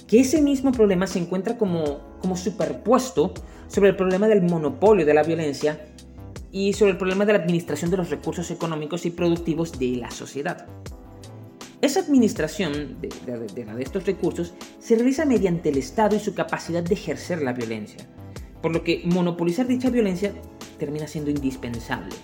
[0.06, 3.32] que ese mismo problema se encuentra como, como superpuesto
[3.68, 5.80] sobre el problema del monopolio de la violencia
[6.52, 10.10] y sobre el problema de la administración de los recursos económicos y productivos de la
[10.10, 10.66] sociedad.
[11.80, 16.94] Esa administración de, de, estos recursos se realiza mediante el Estado y su capacidad de
[16.94, 18.06] ejercer la violencia,
[18.62, 20.32] por lo que monopolizar dicha violencia
[20.78, 22.14] termina siendo indispensable.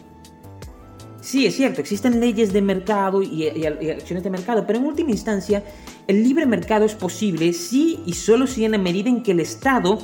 [1.20, 5.62] Sí, es cierto, existen leyes de mercado y, acciones de mercado, pero en última instancia,
[6.06, 9.40] el libre mercado es posible si y solo si en la medida en que el
[9.40, 9.98] Estado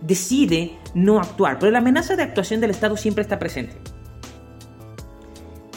[0.00, 3.76] decide no actuar, pero la amenaza de actuación del Estado siempre está presente.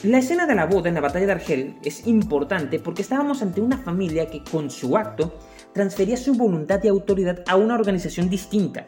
[0.03, 3.59] La escena de la boda en la batalla de Argel es importante porque estábamos ante
[3.59, 5.37] una familia que con su acto
[5.73, 8.87] transfería su voluntad y autoridad a una organización distinta,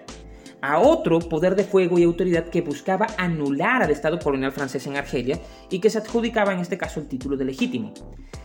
[0.61, 4.97] a otro poder de fuego y autoridad que buscaba anular al Estado colonial francés en
[4.97, 7.93] Argelia y que se adjudicaba en este caso el título de legítimo.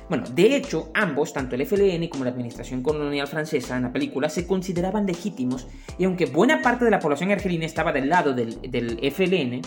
[0.09, 4.29] Bueno, de hecho, ambos, tanto el FLN como la administración colonial francesa en la película,
[4.29, 5.67] se consideraban legítimos
[5.99, 8.55] y aunque buena parte de la población argelina estaba del lado del,
[9.13, 9.63] FLN,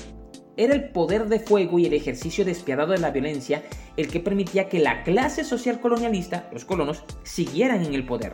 [0.56, 3.64] era el poder de fuego y el ejercicio despiadado de la violencia
[3.98, 8.34] el que permitía que la clase social colonialista, los colonos, siguieran en el poder.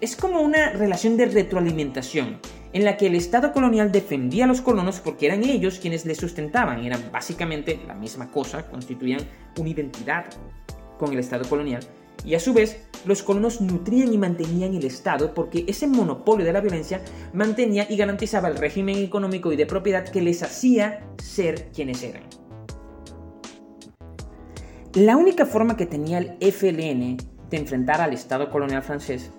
[0.00, 2.38] Es como una relación de retroalimentación
[2.72, 6.14] en la que el Estado colonial defendía a los colonos porque eran ellos quienes le
[6.14, 9.20] sustentaban, eran básicamente la misma cosa, constituían
[9.58, 10.26] una identidad
[10.98, 11.80] con el Estado colonial,
[12.24, 16.52] y a su vez los colonos nutrían y mantenían el Estado porque ese monopolio de
[16.52, 17.00] la violencia
[17.32, 22.24] mantenía y garantizaba el régimen económico y de propiedad que les hacía ser quienes eran.
[24.94, 27.18] La única forma que tenía el FLN
[27.50, 29.30] de enfrentar al Estado colonial francés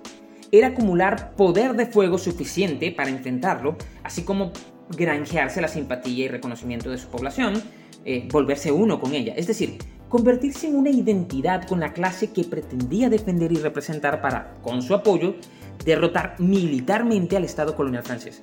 [0.52, 4.52] era acumular poder de fuego suficiente para enfrentarlo, así como
[4.96, 7.62] granjearse la simpatía y reconocimiento de su población,
[8.06, 9.78] eh, volverse uno con ella, es decir,
[10.10, 14.94] convertirse en una identidad con la clase que pretendía defender y representar para, con su
[14.94, 15.36] apoyo,
[15.84, 18.42] derrotar militarmente al Estado colonial francés.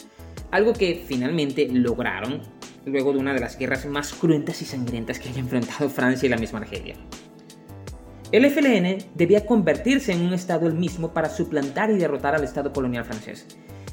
[0.50, 2.42] Algo que finalmente lograron
[2.84, 6.30] luego de una de las guerras más cruentas y sangrientas que haya enfrentado Francia y
[6.30, 6.96] la misma Argelia.
[8.35, 12.73] El FLN debía convertirse en un Estado el mismo para suplantar y derrotar al Estado
[12.73, 13.47] colonial francés.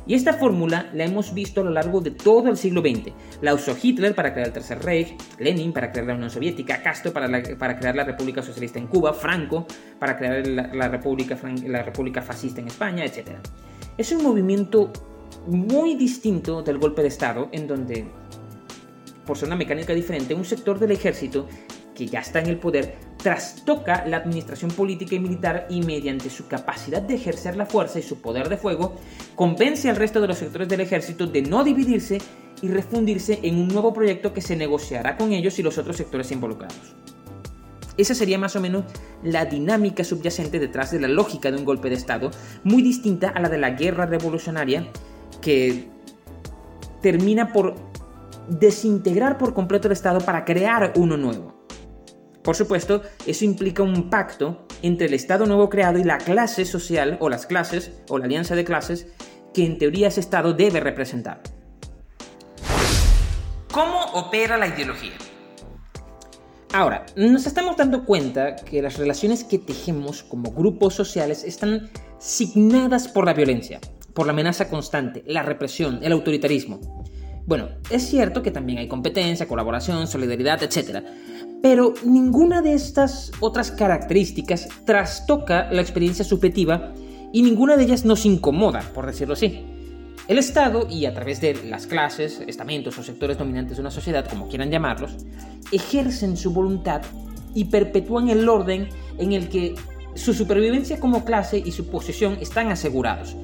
[0.07, 3.13] Y esta fórmula la hemos visto a lo largo de todo el siglo XX.
[3.41, 7.13] La usó Hitler para crear el Tercer Reich, Lenin para crear la Unión Soviética, Castro
[7.13, 9.67] para, para crear la República Socialista en Cuba, Franco
[9.99, 13.33] para crear la, República, la República Fascista en España, etc.
[13.95, 14.91] Es un movimiento
[15.45, 18.07] muy distinto del golpe de Estado, en donde,
[19.23, 21.47] por ser una mecánica diferente, un sector del ejército
[22.01, 26.47] que ya está en el poder, trastoca la administración política y militar y mediante su
[26.47, 28.95] capacidad de ejercer la fuerza y su poder de fuego,
[29.35, 32.17] convence al resto de los sectores del ejército de no dividirse
[32.63, 36.31] y refundirse en un nuevo proyecto que se negociará con ellos y los otros sectores
[36.31, 36.95] involucrados.
[37.97, 38.85] Esa sería más o menos
[39.21, 42.31] la dinámica subyacente detrás de la lógica de un golpe de Estado,
[42.63, 44.87] muy distinta a la de la guerra revolucionaria
[45.39, 45.87] que
[46.99, 47.75] termina por
[48.49, 51.60] desintegrar por completo el Estado para crear uno nuevo.
[52.43, 57.17] Por supuesto, eso implica un pacto entre el Estado nuevo creado y la clase social,
[57.19, 59.07] o las clases, o la alianza de clases,
[59.53, 61.41] que en teoría ese Estado debe representar.
[63.71, 65.13] ¿Cómo opera la ideología?
[66.73, 73.07] Ahora, nos estamos dando cuenta que las relaciones que tejemos como grupos sociales están signadas
[73.09, 73.79] por la violencia,
[74.13, 76.79] por la amenaza constante, la represión, el autoritarismo.
[77.45, 81.03] Bueno, es cierto que también hay competencia, colaboración, solidaridad, etc.
[81.61, 86.93] Pero ninguna de estas otras características trastoca la experiencia subjetiva
[87.31, 89.65] y ninguna de ellas nos incomoda, por decirlo así.
[90.27, 94.27] El Estado, y a través de las clases, estamentos o sectores dominantes de una sociedad,
[94.27, 95.17] como quieran llamarlos,
[95.71, 97.01] ejercen su voluntad
[97.53, 99.75] y perpetúan el orden en el que
[100.15, 103.35] su supervivencia como clase y su posición están asegurados.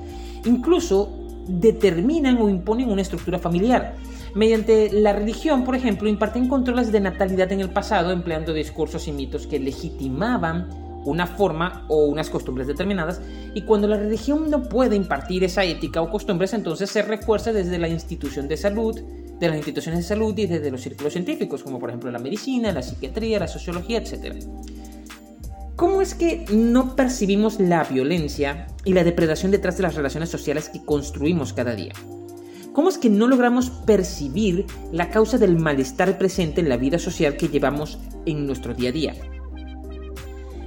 [0.46, 1.10] Incluso
[1.48, 3.96] determinan o imponen una estructura familiar.
[4.38, 9.12] Mediante la religión, por ejemplo, imparten controles de natalidad en el pasado empleando discursos y
[9.12, 10.70] mitos que legitimaban
[11.06, 13.20] una forma o unas costumbres determinadas
[13.56, 17.80] y cuando la religión no puede impartir esa ética o costumbres entonces se refuerza desde
[17.80, 19.02] la institución de salud,
[19.40, 22.72] de las instituciones de salud y desde los círculos científicos como por ejemplo la medicina,
[22.72, 24.36] la psiquiatría, la sociología, etc.
[25.76, 30.70] ¿Cómo es que no percibimos la violencia y la depredación detrás de las relaciones sociales
[30.70, 31.94] que construimos cada día?
[32.78, 37.36] ¿Cómo es que no logramos percibir la causa del malestar presente en la vida social
[37.36, 39.16] que llevamos en nuestro día a día?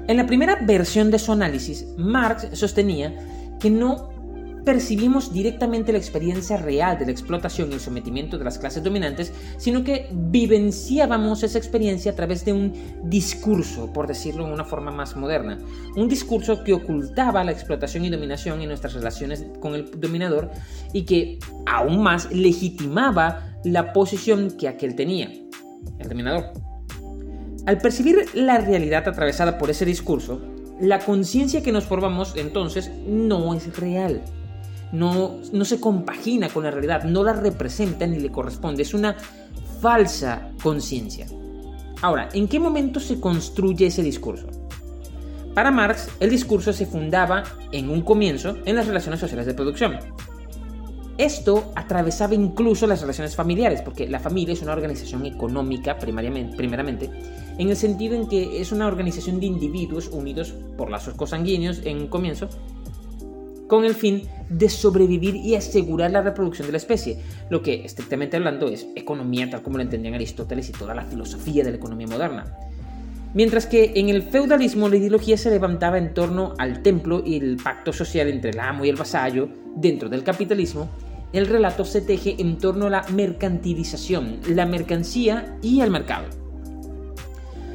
[0.08, 3.14] En la primera versión de su análisis, Marx sostenía
[3.60, 4.09] que no
[4.64, 9.32] percibimos directamente la experiencia real de la explotación y el sometimiento de las clases dominantes,
[9.56, 12.72] sino que vivenciábamos esa experiencia a través de un
[13.04, 15.58] discurso, por decirlo de una forma más moderna.
[15.96, 20.50] Un discurso que ocultaba la explotación y dominación en nuestras relaciones con el dominador
[20.92, 25.30] y que aún más legitimaba la posición que aquel tenía,
[25.98, 26.52] el dominador.
[27.66, 30.40] Al percibir la realidad atravesada por ese discurso,
[30.80, 34.22] la conciencia que nos formamos entonces no es real
[34.92, 39.16] no, no se compagina con la realidad, no la representa ni le corresponde, es una
[39.80, 41.26] falsa conciencia.
[42.02, 44.46] Ahora, ¿en qué momento se construye ese discurso?
[45.54, 49.98] Para Marx, el discurso se fundaba en un comienzo en las relaciones sociales de producción.
[51.18, 57.10] Esto atravesaba incluso las relaciones familiares, porque la familia es una organización económica primariamente, primeramente,
[57.58, 61.98] en el sentido en que es una organización de individuos unidos por lazos cosanguíneos en
[61.98, 62.48] un comienzo
[63.70, 67.18] con el fin de sobrevivir y asegurar la reproducción de la especie,
[67.50, 71.62] lo que estrictamente hablando es economía tal como lo entendían Aristóteles y toda la filosofía
[71.62, 72.52] de la economía moderna.
[73.32, 77.58] Mientras que en el feudalismo la ideología se levantaba en torno al templo y el
[77.58, 80.90] pacto social entre el amo y el vasallo, dentro del capitalismo,
[81.32, 86.26] el relato se teje en torno a la mercantilización, la mercancía y el mercado.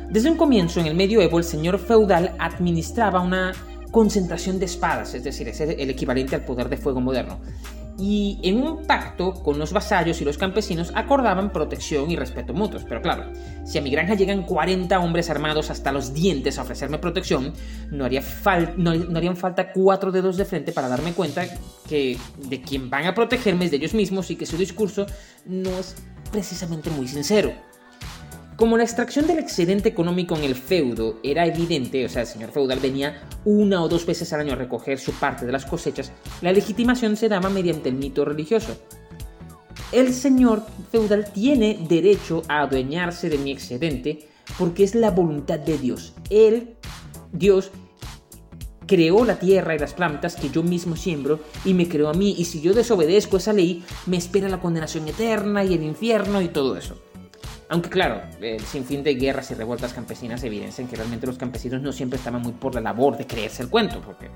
[0.09, 3.53] Desde un comienzo en el medioevo el señor feudal administraba una
[3.95, 7.39] concentración de espadas, es decir, es el equivalente al poder de fuego moderno.
[7.97, 12.83] y en un pacto con los vasallos y los campesinos acordaban protección y respeto mutuos.
[12.83, 13.31] Pero claro,
[13.63, 17.53] si a mi granja llegan 40 hombres armados hasta los dientes a ofrecerme protección,
[17.89, 18.21] no, haría
[19.15, 21.45] harían falta cuatro dedos de frente para darme cuenta
[21.87, 22.17] que
[22.49, 25.05] de quien van a protegerme es de ellos mismos y que su discurso
[25.45, 25.95] no es
[26.33, 27.53] precisamente muy sincero.
[28.57, 32.51] Como la extracción del excedente económico en el feudo era evidente, o sea, el señor
[32.51, 36.13] feudal venía una o dos veces al año a recoger su parte de las cosechas,
[36.41, 38.77] la legitimación se daba mediante el mito religioso.
[39.91, 45.77] El señor feudal tiene derecho a adueñarse de mi excedente porque es la voluntad de
[45.77, 46.13] Dios.
[46.29, 46.77] Él,
[47.33, 47.71] Dios,
[48.87, 52.35] creó la tierra y las plantas que yo mismo siembro y me creó a mí,
[52.37, 56.47] y si yo desobedezco esa ley, me espera la condenación eterna y el infierno y
[56.47, 57.04] todo eso.
[57.69, 61.91] Aunque claro, el sinfín de guerras y revueltas campesinas evidencian que realmente los campesinos no
[61.91, 64.29] siempre estaban muy por la labor de creerse el cuento, porque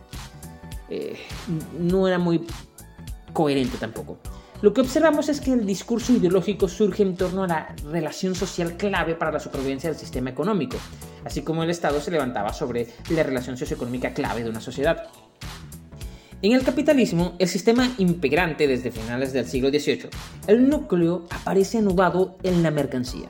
[0.90, 1.16] eh,
[1.78, 2.46] no era muy
[3.32, 4.18] coherente tampoco.
[4.62, 8.76] Lo que observamos es que el discurso ideológico surge en torno a la relación social
[8.76, 10.78] clave para la supervivencia del sistema económico,
[11.24, 15.08] así como el Estado se levantaba sobre la relación socioeconómica clave de una sociedad.
[16.42, 20.10] En el capitalismo, el sistema impegrante desde finales del siglo XVIII,
[20.48, 23.30] el núcleo aparece anudado en la mercancía.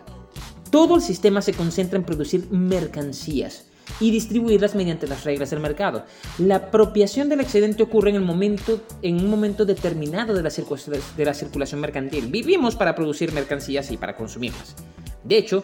[0.70, 3.66] Todo el sistema se concentra en producir mercancías
[4.00, 6.06] y distribuirlas mediante las reglas del mercado.
[6.38, 12.28] La apropiación del excedente ocurre en, un momento determinado de la circulación mercantil.
[12.28, 14.76] Vivimos para producir mercancías y para consumirlas.
[15.24, 15.64] De hecho,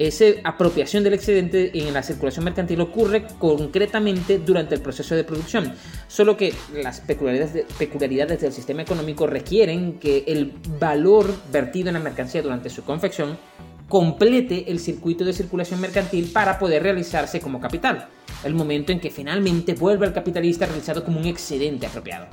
[0.00, 5.74] esa apropiación del excedente en la circulación mercantil ocurre concretamente durante el proceso de producción,
[6.08, 12.40] solo que las peculiaridades, del sistema económico requieren que el valor vertido en la mercancía
[12.40, 13.36] durante su confección
[13.90, 18.08] complete el circuito de circulación mercantil para poder realizarse como capital,
[18.42, 22.28] el momento en que finalmente vuelve al capitalista realizado como un excedente apropiado.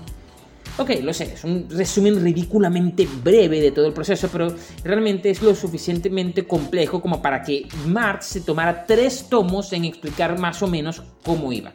[0.79, 4.53] Ok, lo sé, es un resumen ridículamente breve de todo el proceso, pero
[4.83, 10.37] realmente es lo suficientemente complejo como para que Marx se tomara tres tomos en explicar
[10.37, 11.73] más o menos cómo iba.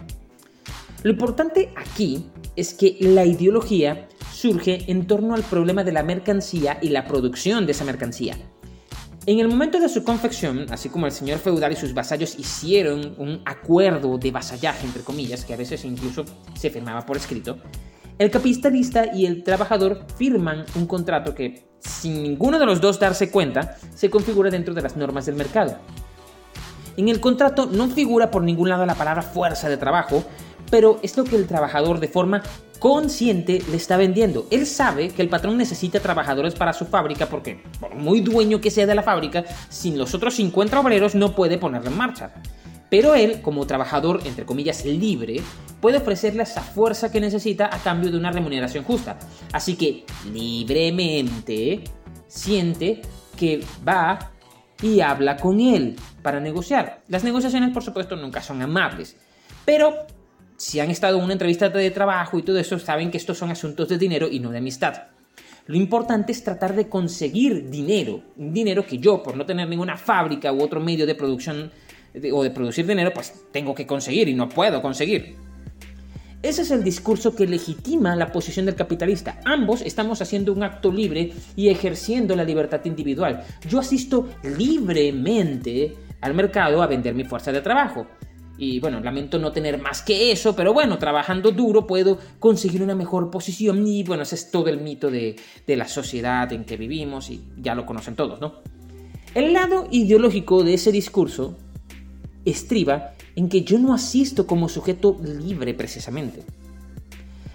[1.02, 6.78] Lo importante aquí es que la ideología surge en torno al problema de la mercancía
[6.80, 8.36] y la producción de esa mercancía.
[9.26, 13.16] En el momento de su confección, así como el señor feudal y sus vasallos hicieron
[13.18, 16.24] un acuerdo de vasallaje, entre comillas, que a veces incluso
[16.54, 17.58] se firmaba por escrito,
[18.18, 23.30] el capitalista y el trabajador firman un contrato que, sin ninguno de los dos darse
[23.30, 25.76] cuenta, se configura dentro de las normas del mercado.
[26.96, 30.24] En el contrato no figura por ningún lado la palabra fuerza de trabajo,
[30.70, 32.42] pero es lo que el trabajador de forma
[32.78, 34.46] consciente le está vendiendo.
[34.50, 38.70] Él sabe que el patrón necesita trabajadores para su fábrica porque, por muy dueño que
[38.70, 42.34] sea de la fábrica, sin los otros 50 obreros no puede ponerla en marcha.
[42.92, 45.40] Pero él, como trabajador, entre comillas, libre,
[45.80, 49.18] puede ofrecerle esa fuerza que necesita a cambio de una remuneración justa.
[49.50, 51.84] Así que libremente
[52.26, 53.00] siente
[53.34, 54.32] que va
[54.82, 57.00] y habla con él para negociar.
[57.08, 59.16] Las negociaciones, por supuesto, nunca son amables.
[59.64, 59.94] Pero
[60.58, 63.50] si han estado en una entrevista de trabajo y todo eso, saben que estos son
[63.50, 65.04] asuntos de dinero y no de amistad.
[65.64, 69.96] Lo importante es tratar de conseguir dinero, un dinero que yo, por no tener ninguna
[69.96, 71.70] fábrica u otro medio de producción
[72.32, 75.36] o de producir dinero, pues tengo que conseguir y no puedo conseguir.
[76.42, 79.40] Ese es el discurso que legitima la posición del capitalista.
[79.44, 83.44] Ambos estamos haciendo un acto libre y ejerciendo la libertad individual.
[83.68, 88.08] Yo asisto libremente al mercado a vender mi fuerza de trabajo.
[88.58, 92.96] Y bueno, lamento no tener más que eso, pero bueno, trabajando duro puedo conseguir una
[92.96, 96.76] mejor posición y bueno, ese es todo el mito de, de la sociedad en que
[96.76, 98.54] vivimos y ya lo conocen todos, ¿no?
[99.34, 101.56] El lado ideológico de ese discurso
[102.44, 106.42] estriba en que yo no asisto como sujeto libre precisamente.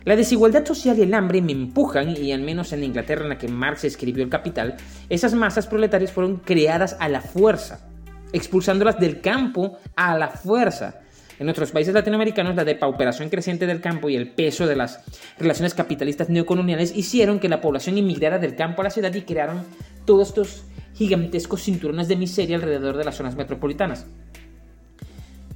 [0.07, 3.37] La desigualdad social y el hambre me empujan, y al menos en Inglaterra en la
[3.37, 4.77] que Marx escribió El Capital,
[5.09, 7.89] esas masas proletarias fueron creadas a la fuerza,
[8.31, 11.01] expulsándolas del campo a la fuerza.
[11.39, 15.01] En otros países latinoamericanos, la depauperación creciente del campo y el peso de las
[15.37, 19.63] relaciones capitalistas neocoloniales hicieron que la población inmigrara del campo a la ciudad y crearon
[20.05, 20.63] todos estos
[20.95, 24.05] gigantescos cinturones de miseria alrededor de las zonas metropolitanas.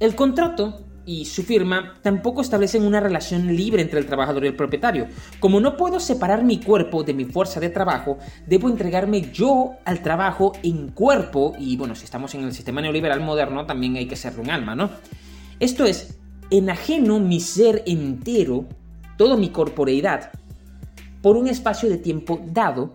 [0.02, 4.56] El contrato y su firma tampoco establecen una relación libre entre el trabajador y el
[4.56, 5.06] propietario.
[5.38, 10.02] Como no puedo separar mi cuerpo de mi fuerza de trabajo, debo entregarme yo al
[10.02, 14.16] trabajo en cuerpo, y bueno, si estamos en el sistema neoliberal moderno, también hay que
[14.16, 14.90] ser un alma, ¿no?
[15.60, 16.18] Esto es,
[16.50, 18.64] enajeno mi ser entero,
[19.16, 20.32] toda mi corporeidad,
[21.22, 22.90] por un espacio de tiempo dado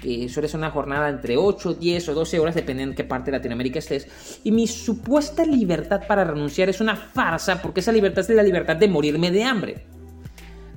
[0.00, 3.36] que suele una jornada entre 8, 10 o 12 horas, dependiendo en qué parte de
[3.36, 8.36] Latinoamérica estés, y mi supuesta libertad para renunciar es una farsa porque esa libertad es
[8.36, 9.84] la libertad de morirme de hambre.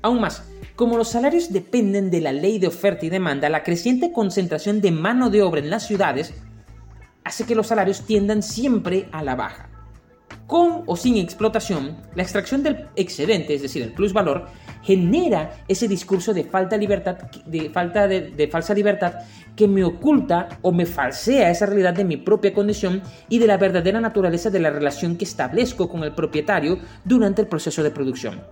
[0.01, 0.43] Aún más,
[0.76, 4.91] como los salarios dependen de la ley de oferta y demanda, la creciente concentración de
[4.91, 6.34] mano de obra en las ciudades
[7.24, 9.69] hace que los salarios tiendan siempre a la baja.
[10.54, 14.45] Con o sin explotación, la extracción del excedente, es decir, el plusvalor,
[14.84, 19.16] genera ese discurso de falta libertad, de falta de, falsa libertad
[19.56, 23.58] que me oculta o me falsea esa realidad de mi propia condición y de la
[23.58, 28.43] verdadera naturaleza de la relación que establezco con el propietario durante el proceso de producción.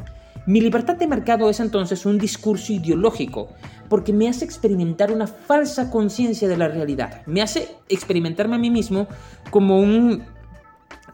[0.48, 3.50] Mi libertad de mercado es entonces un discurso ideológico,
[3.90, 8.72] porque me hace experimentar una falsa conciencia de la realidad, me hace experimentarme a mí
[8.72, 9.06] mismo
[9.52, 10.41] como un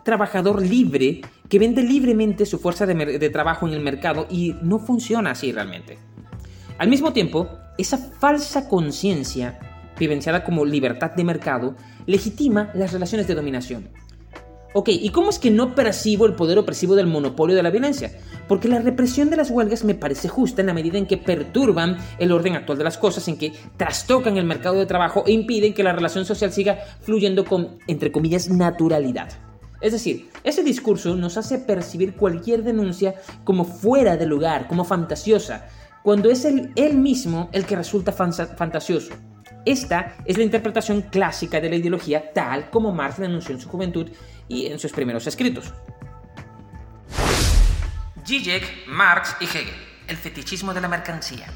[0.08, 5.32] trabajador libre que vende libremente su fuerza de, trabajo en el mercado y no funciona
[5.32, 6.00] así realmente.
[6.78, 9.60] Al mismo tiempo, esa falsa conciencia,
[10.00, 13.90] vivenciada como libertad de mercado, legitima las relaciones de dominación.
[14.74, 18.18] Ok, ¿y cómo es que no percibo el poder opresivo del monopolio de la violencia?
[18.48, 21.98] Porque la represión de las huelgas me parece justa en la medida en que perturban
[22.18, 25.74] el orden actual de las cosas, en que trastocan el mercado de trabajo e impiden
[25.74, 29.47] que la relación social siga fluyendo con, entre comillas, naturalidad.
[29.80, 35.68] Es decir, ese discurso nos hace percibir cualquier denuncia como fuera de lugar, como fantasiosa,
[36.04, 39.14] cuando es él, mismo el que resulta fantasioso.
[39.66, 43.68] Esta es la interpretación clásica de la ideología tal como Marx la anunció en su
[43.68, 44.10] juventud
[44.48, 45.74] y en sus primeros escritos.
[48.26, 49.76] Zizek, Marx y Hegel.
[50.08, 51.48] El fetichismo de la mercancía.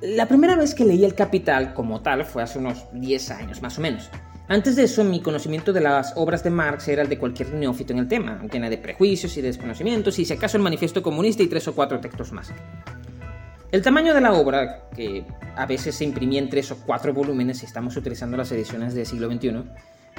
[0.00, 3.78] La primera vez que leí El Capital como tal fue hace unos 10 años más
[3.78, 4.10] o menos.
[4.50, 7.92] Antes de eso, mi conocimiento de las obras de Marx era el de cualquier neófito
[7.92, 11.48] en el tema, llena de prejuicios y desconocimientos, y si acaso el manifiesto comunista y
[11.48, 12.50] tres o cuatro textos más.
[13.70, 17.58] El tamaño de la obra, que a veces se imprimía en tres o cuatro volúmenes
[17.58, 19.64] si estamos utilizando las ediciones del siglo XXI,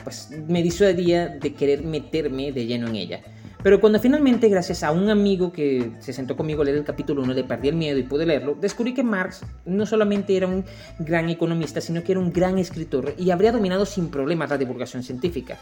[0.04, 3.22] pues me disuadía de querer meterme de lleno en ella.
[3.62, 7.22] Pero cuando finalmente, gracias a un amigo que se sentó conmigo a leer el capítulo
[7.24, 10.64] 1, le perdí el miedo y pude leerlo, descubrí que Marx no solamente era un
[10.98, 15.04] gran economista, sino que era un gran escritor y habría dominado sin problemas la divulgación
[15.04, 15.58] científica.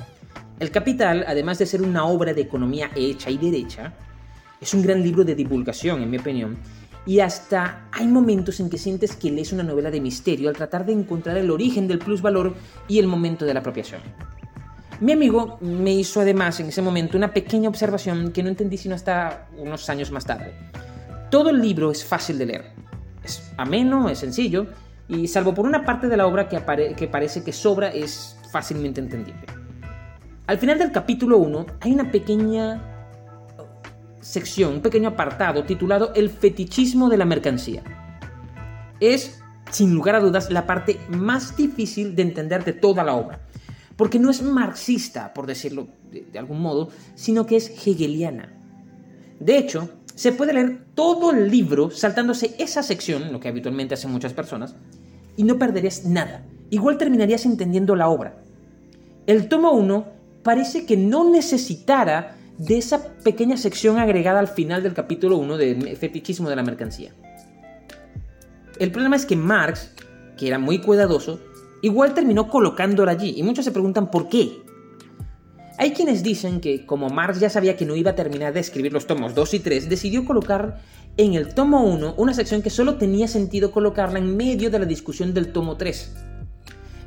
[0.60, 3.94] El Capital, además de ser una obra de economía hecha y derecha,
[4.62, 6.58] es un gran libro de divulgación, en mi opinión,
[7.08, 10.86] y hasta hay momentos en que sientes que lees una novela de misterio al tratar
[10.86, 12.54] de encontrar el origen del plusvalor
[12.88, 14.02] y el momento de la apropiación.
[15.00, 18.96] Mi amigo me hizo además en ese momento una pequeña observación que no entendí sino
[18.96, 20.54] hasta unos años más tarde.
[21.30, 22.72] Todo el libro es fácil de leer.
[23.24, 24.66] Es ameno, es sencillo,
[25.08, 26.60] y salvo por una parte de la obra que,
[27.08, 29.46] parece que sobra, es fácilmente entendible.
[30.48, 32.82] Al final del capítulo 1 hay una pequeña
[34.20, 37.84] sección, un pequeño apartado titulado El fetichismo de la mercancía.
[39.00, 43.47] Es, sin lugar a dudas, la parte más difícil de entender de toda la obra
[43.98, 48.54] porque no es marxista, por decirlo de, algún modo, sino que es hegeliana.
[49.40, 54.12] De hecho, se puede leer todo el libro saltándose esa sección, lo que habitualmente hacen
[54.12, 54.76] muchas personas,
[55.36, 56.46] y no perderías nada.
[56.70, 58.44] Igual terminarías entendiendo la obra.
[59.26, 60.08] El tomo 1
[60.44, 65.96] parece que no necesitara de esa pequeña sección agregada al final del capítulo 1 de
[66.00, 67.14] fetichismo de la mercancía.
[68.80, 69.92] El problema es que Marx,
[70.38, 71.40] que era muy cuidadoso,
[71.82, 74.62] igual terminó colocándola allí y muchos se preguntan por qué.
[75.80, 78.94] Hay quienes dicen que como Marx ya sabía que no iba a terminar de escribir
[78.94, 80.82] los tomos 2 y 3, decidió colocar
[81.18, 84.86] en el tomo 1 una sección que solo tenía sentido colocarla en medio de la
[84.86, 86.16] discusión del tomo 3.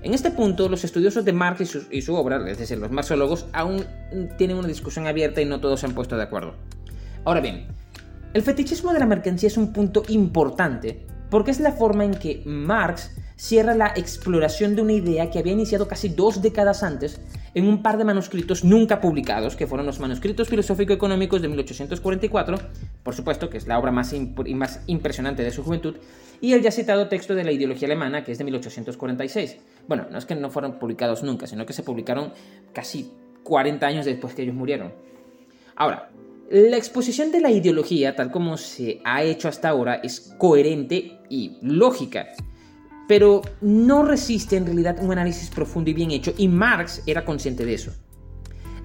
[0.03, 3.85] En este punto, los estudiosos de Marx y su, obra, es decir, los marxólogos, aún
[4.39, 6.55] tienen una discusión abierta y no todos se han puesto de acuerdo.
[7.25, 7.66] Ahora bien,
[8.33, 12.43] el fetichismo de la mercancía es un punto importante porque es la forma en que
[12.47, 13.11] Marx
[13.41, 17.22] cierra la exploración de una idea que había iniciado casi dos décadas antes
[17.55, 22.59] en un par de manuscritos nunca publicados, que fueron los manuscritos filosófico-económicos de 1844,
[23.03, 24.14] por supuesto, que es la obra más,
[24.86, 25.97] impresionante de su juventud,
[26.43, 29.57] y el ya citado texto de la ideología alemana, que es de 1846.
[29.88, 32.34] Bueno, no es que no fueron publicados nunca, sino que se publicaron
[32.74, 33.11] casi
[33.43, 34.93] 40 años después que ellos murieron.
[35.76, 36.11] Ahora,
[36.51, 41.57] la exposición de la ideología, tal como se ha hecho hasta ahora, es coherente y
[41.62, 42.28] lógica
[43.11, 47.65] pero no resiste en realidad un análisis profundo y bien hecho, y Marx era consciente
[47.65, 47.91] de eso.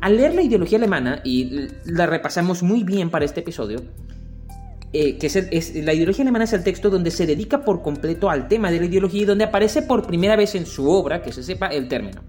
[0.01, 3.83] Al leer la ideología alemana, y la repasamos muy bien para este episodio,
[4.93, 5.29] eh, que
[5.83, 8.87] la ideología alemana es el texto donde se dedica por completo al tema de la
[8.87, 12.23] ideología y donde aparece por primera vez en su obra, que se sepa, el término.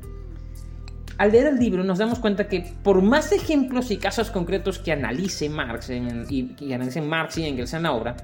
[1.16, 4.92] Al leer el libro nos damos cuenta que por más ejemplos y casos concretos que
[4.92, 8.16] analice Marx y, y analicen Marx y Engels en la obra,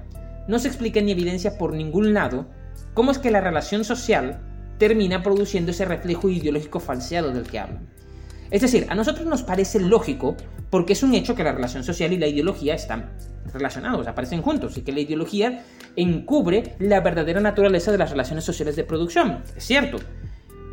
[0.47, 2.45] no se explica ni evidencia por ningún lado
[2.93, 4.39] cómo es que la relación social
[4.77, 7.87] termina produciendo ese reflejo ideológico falseado del que hablan.
[8.51, 10.35] Es decir, a nosotros nos parece lógico
[10.69, 13.11] porque es un hecho que la relación social y la ideología están
[13.51, 15.63] relacionados, aparecen juntos, y que la ideología
[15.95, 19.43] encubre la verdadera naturaleza de las relaciones sociales de producción.
[19.55, 19.97] Es cierto.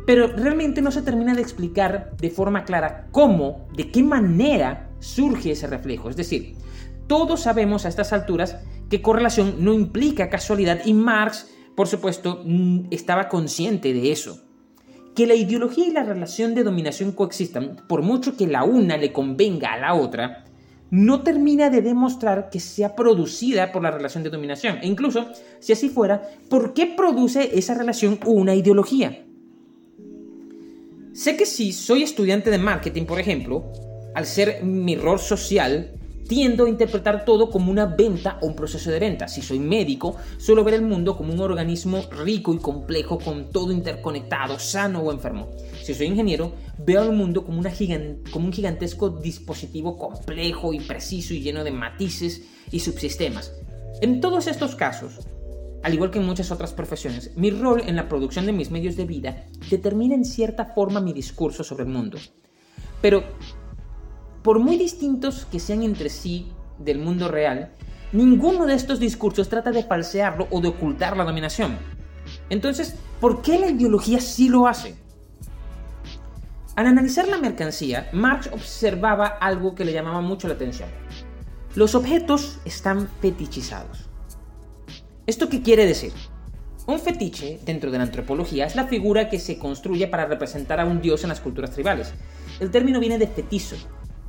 [0.05, 5.51] Pero realmente no se termina de explicar de forma clara cómo, de qué manera surge
[5.51, 6.09] ese reflejo.
[6.09, 6.55] Es decir,
[7.07, 8.57] todos sabemos a estas alturas
[8.89, 14.41] que correlación no implica casualidad y Marx, por supuesto, mm, estaba consciente de eso.
[15.15, 19.11] Que la ideología y la relación de dominación coexistan, por mucho que la una le
[19.11, 20.45] convenga a la otra,
[20.89, 24.79] no termina de demostrar que sea producida por la relación de dominación.
[24.81, 25.27] E incluso,
[25.59, 29.25] si así fuera, ¿por qué produce esa relación una ideología?
[31.13, 33.71] Sé que si soy estudiante de marketing, por ejemplo,
[34.13, 36.00] al ser mi rol social,
[36.31, 39.27] tiendo a interpretar todo como una venta o un proceso de venta.
[39.27, 43.73] Si soy médico, suelo ver el mundo como un organismo rico y complejo con todo
[43.73, 45.49] interconectado, sano o enfermo.
[45.83, 47.73] Si soy ingeniero, veo al mundo como, una
[48.31, 53.51] como un gigantesco dispositivo complejo y preciso y lleno de matices y subsistemas.
[53.99, 55.27] En todos estos casos,
[55.83, 58.95] al igual que en muchas otras profesiones, mi rol en la producción de mis medios
[58.95, 62.19] de vida determina en cierta forma mi discurso sobre el mundo.
[63.01, 63.25] Pero,
[64.43, 67.71] por muy distintos que sean entre sí del mundo real,
[68.11, 71.77] ninguno de estos discursos trata de falsearlo o de ocultar la dominación.
[72.49, 74.95] Entonces, ¿por qué la ideología sí lo hace?
[76.75, 80.89] Al analizar la mercancía, Marx observaba algo que le llamaba mucho la atención.
[81.75, 84.09] Los objetos están fetichizados.
[85.27, 86.13] ¿Esto qué quiere decir?
[86.87, 90.85] Un fetiche, dentro de la antropología, es la figura que se construye para representar a
[90.85, 92.13] un dios en las culturas tribales.
[92.59, 93.75] El término viene de fetizo,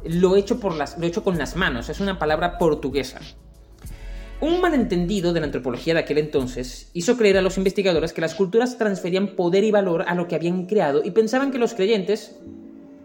[0.05, 3.21] lo hecho, por las, lo hecho con las manos, es una palabra portuguesa.
[4.41, 8.35] Un malentendido de la antropología de aquel entonces hizo creer a los investigadores que las
[8.35, 12.37] culturas transferían poder y valor a lo que habían creado y pensaban que los creyentes,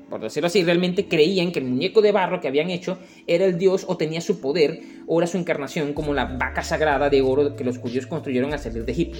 [0.09, 3.59] por decirlo así, realmente creían que el muñeco de barro que habían hecho era el
[3.59, 7.55] dios o tenía su poder o era su encarnación como la vaca sagrada de oro
[7.55, 9.19] que los judíos construyeron al salir de Egipto.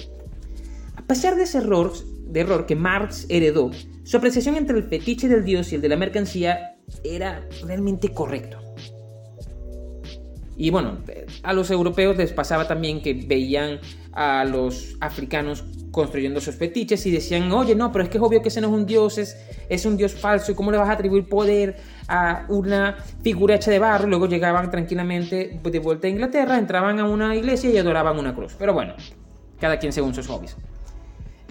[0.96, 1.92] A pesar de ese error,
[2.26, 3.70] de error que Marx heredó,
[4.02, 8.58] su apreciación entre el fetiche del dios y el de la mercancía era realmente correcto.
[10.56, 10.98] Y bueno,
[11.44, 13.78] a los europeos les pasaba también que veían
[14.12, 18.42] a los africanos construyendo sus fetiches y decían, oye, no, pero es que es obvio
[18.42, 19.36] que ese no es un dios, es,
[19.68, 21.76] es un dios falso, ¿y cómo le vas a atribuir poder
[22.08, 24.08] a una figura hecha de barro?
[24.08, 28.56] Luego llegaban tranquilamente de vuelta a Inglaterra, entraban a una iglesia y adoraban una cruz.
[28.58, 28.94] Pero bueno,
[29.60, 30.56] cada quien según sus hobbies.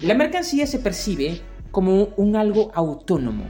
[0.00, 3.44] La mercancía se percibe como un algo autónomo,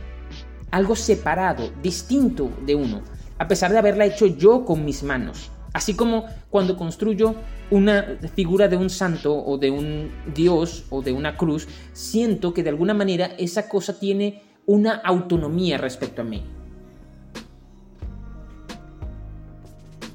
[0.71, 3.03] algo separado, distinto de uno,
[3.39, 5.51] a pesar de haberla hecho yo con mis manos.
[5.73, 7.35] Así como cuando construyo
[7.71, 12.62] una figura de un santo o de un dios o de una cruz, siento que
[12.62, 16.43] de alguna manera esa cosa tiene una autonomía respecto a mí.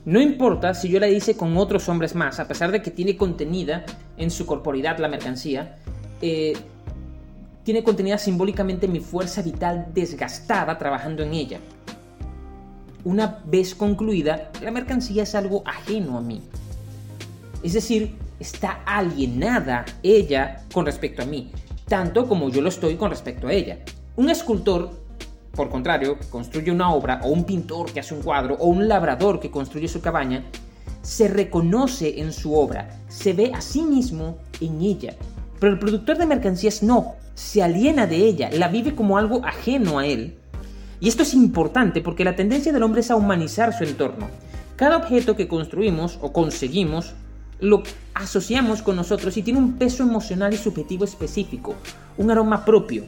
[0.05, 3.15] No importa si yo la hice con otros hombres más, a pesar de que tiene
[3.15, 3.85] contenida
[4.17, 5.77] en su corporidad la mercancía,
[6.21, 6.53] eh,
[7.63, 11.59] tiene contenida simbólicamente mi fuerza vital desgastada trabajando en ella.
[13.05, 16.41] Una vez concluida, la mercancía es algo ajeno a mí.
[17.61, 21.51] Es decir, está alienada ella con respecto a mí,
[21.87, 23.79] tanto como yo lo estoy con respecto a ella.
[24.15, 24.91] Un escultor,
[25.53, 29.39] por contrario, construye una obra, o un pintor que hace un cuadro, o un labrador
[29.39, 30.43] que construye su cabaña,
[31.01, 35.15] se reconoce en su obra, se ve a sí mismo en ella.
[35.63, 39.97] Pero el productor de mercancías no, se aliena de ella, la vive como algo ajeno
[39.97, 40.35] a él
[41.03, 44.29] y esto es importante porque la tendencia del hombre es a humanizar su entorno.
[44.77, 47.13] Cada objeto que construimos o conseguimos
[47.59, 47.83] lo
[48.13, 51.75] asociamos con nosotros y tiene un peso emocional y subjetivo específico,
[52.17, 53.03] un aroma propio.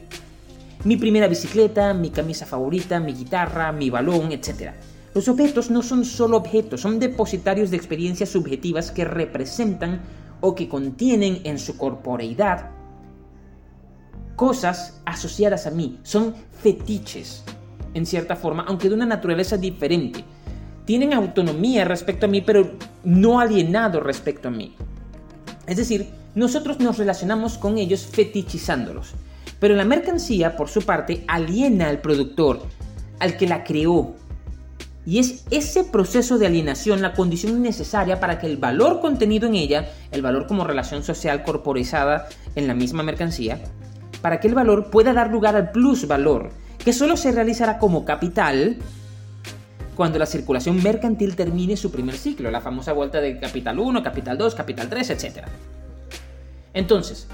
[0.84, 4.72] Mi primera bicicleta, mi camisa favorita, mi guitarra, mi balón, etc.
[5.14, 10.00] Los objetos no son solo objetos, son depositarios de experiencias subjetivas que representan
[10.46, 12.70] o que contienen en su corporeidad
[14.36, 17.42] cosas asociadas a mí, son fetiches
[17.94, 20.22] en cierta forma, aunque de una naturaleza diferente.
[20.84, 24.76] Tienen autonomía respecto a mí, pero no alienado respecto a mí.
[25.66, 29.14] Es decir, nosotros nos relacionamos con ellos fetichizándolos.
[29.58, 32.60] Pero la mercancía, por su parte, aliena al productor,
[33.18, 34.14] al que la creó.
[35.06, 39.54] Y es ese proceso de alienación la condición necesaria para que el valor contenido en
[39.54, 43.60] ella, el valor como relación social corporizada en la misma mercancía,
[44.20, 46.50] para que el valor pueda dar lugar al plusvalor,
[46.84, 48.78] que solo se realizará como capital
[49.94, 54.36] cuando la circulación mercantil termine su primer ciclo, la famosa vuelta de capital 1, capital
[54.36, 55.46] 2, capital 3, etc.
[56.74, 57.28] Entonces,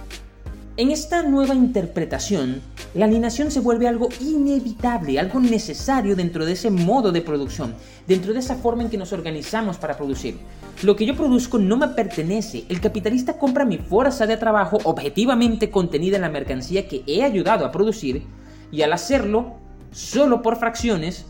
[0.78, 2.62] en esta nueva interpretación,
[2.94, 7.74] la alienación se vuelve algo inevitable, algo necesario dentro de ese modo de producción,
[8.06, 10.38] dentro de esa forma en que nos organizamos para producir.
[10.82, 15.70] Lo que yo produzco no me pertenece, el capitalista compra mi fuerza de trabajo objetivamente
[15.70, 18.22] contenida en la mercancía que he ayudado a producir
[18.70, 19.56] y al hacerlo
[19.90, 21.26] solo por fracciones,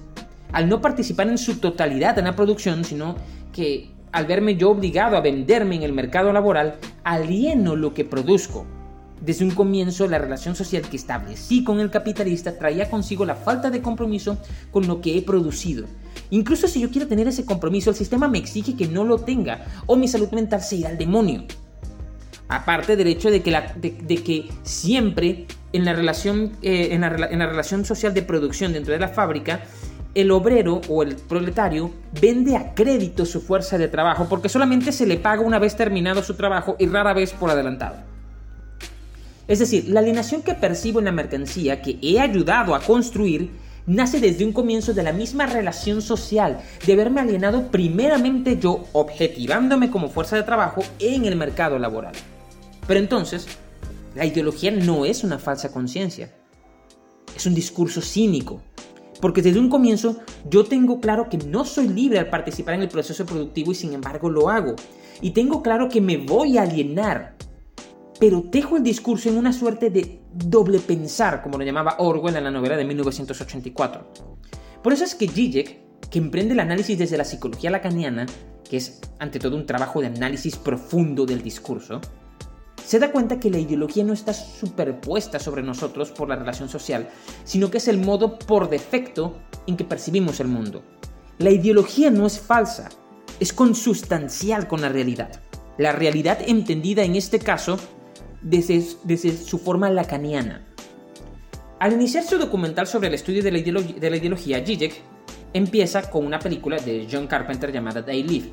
[0.53, 3.17] al no participar en su totalidad en la producción, sino
[3.53, 8.67] que al verme yo obligado a venderme en el mercado laboral, alieno lo que produzco.
[9.23, 13.71] Desde un comienzo, la relación social que establecí con el capitalista traía consigo la falta
[13.71, 14.37] de compromiso
[14.73, 15.87] con lo que he producido.
[16.31, 19.65] Incluso si yo quiero tener ese compromiso, el sistema me exige que no lo tenga,
[19.87, 21.45] o mi salud mental se irá al demonio.
[22.49, 28.23] Aparte del hecho de que, siempre en la, relación, eh, en la relación social de
[28.23, 29.63] producción dentro de la fábrica,
[30.17, 35.07] el obrero o el proletario vende a crédito su fuerza de trabajo porque solamente se
[35.07, 38.12] le paga una vez terminado su trabajo y rara vez por adelantado.
[39.49, 43.51] Es decir, la alienación que percibo en la mercancía que he ayudado a construir
[43.87, 49.91] nace desde un comienzo de la misma relación social, de haberme alienado primeramente yo objetivándome
[49.91, 52.15] como fuerza de trabajo en el mercado laboral.
[52.87, 53.47] Pero entonces,
[54.15, 56.33] la ideología no es una falsa conciencia,
[57.35, 58.63] es un discurso cínico,
[59.21, 62.89] porque desde un comienzo yo tengo claro que no soy libre al participar en el
[62.89, 64.75] proceso productivo y sin embargo lo hago.
[65.21, 67.37] Y tengo claro que me voy a alienar
[68.23, 72.45] pero dejo el discurso en una suerte de doble pensar, como lo llamaba Orwell en
[72.45, 74.13] la novela de 1984.
[74.81, 78.27] Por eso es que Zizek, que emprende el análisis desde la psicología lacaniana,
[78.63, 82.01] que es ante todo un trabajo de análisis profundo del discurso,
[82.87, 87.09] se da cuenta que la ideología no está superpuesta sobre nosotros por la relación social,
[87.43, 90.85] sino que es el modo por defecto en que percibimos el mundo.
[91.39, 92.89] La ideología no es falsa,
[93.41, 95.43] es consustancial con la realidad.
[95.77, 97.81] La realidad entendida en este caso
[98.43, 100.63] desde, su forma lacaniana.
[101.79, 103.59] Al iniciar su documental sobre el estudio de la,
[104.17, 104.95] ideología, Zizek
[105.53, 108.53] empieza con una película de John Carpenter llamada They Live,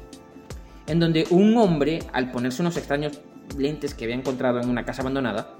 [0.88, 3.20] en donde un hombre, al ponerse unos extraños
[3.58, 5.56] lentes que había encontrado en una casa abandonada,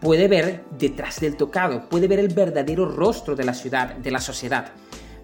[0.00, 4.20] puede ver detrás del tocado, puede ver el verdadero rostro de la ciudad, de la
[4.20, 4.72] sociedad,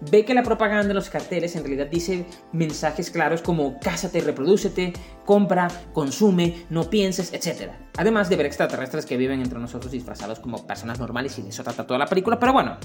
[0.09, 4.93] ve que la propaganda en los carteles en realidad dice mensajes claros como cásate, reproducete,
[5.25, 7.71] compra, consume, no pienses, etc.
[7.97, 11.63] Además de ver extraterrestres que viven entre nosotros disfrazados como personas normales y de eso
[11.63, 12.77] trata toda la película, pero bueno.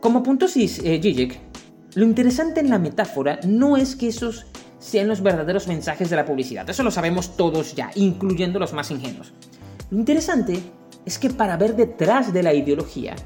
[0.00, 1.40] Como punto eh,
[1.94, 4.46] lo interesante en la metáfora no es que esos
[4.78, 8.90] sean los verdaderos mensajes de la publicidad, eso lo sabemos todos ya, incluyendo los más
[8.92, 9.32] ingenuos.
[9.90, 10.60] Lo interesante
[11.04, 13.16] es que para ver detrás de la ideología,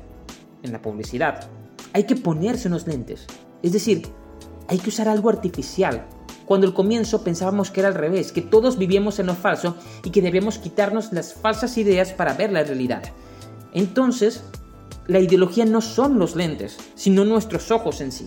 [0.63, 1.51] en la publicidad,
[1.93, 3.27] hay que ponerse unos lentes.
[3.63, 4.09] Es decir,
[4.69, 6.07] hay que usar algo artificial.
[6.47, 10.11] Cuando al comienzo pensábamos que era al revés, que todos vivíamos en lo falso y
[10.11, 13.03] que debíamos quitarnos las falsas ideas para ver la realidad.
[13.73, 14.43] Entonces,
[15.07, 18.27] la ideología no son los lentes, sino nuestros ojos en sí.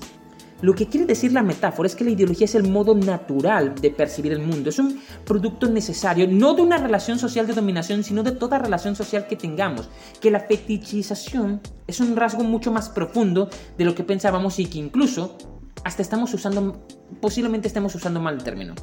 [0.62, 3.92] Lo que quiere decir la metáfora es que la ideología es el modo natural de
[3.92, 4.70] percibir el mundo.
[4.70, 8.96] Es un producto necesario, no de una relación social de dominación, sino de toda relación
[8.96, 9.90] social que tengamos.
[10.22, 14.80] Que la fetichización es un rasgo mucho más profundo de lo que pensábamos y que
[14.80, 15.38] incluso
[15.84, 16.88] hasta estamos usando,
[17.22, 18.74] posiblemente estemos usando mal el término.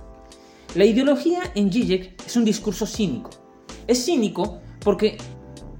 [0.75, 3.31] La ideología en Zizek es un discurso cínico.
[3.87, 5.17] Es cínico porque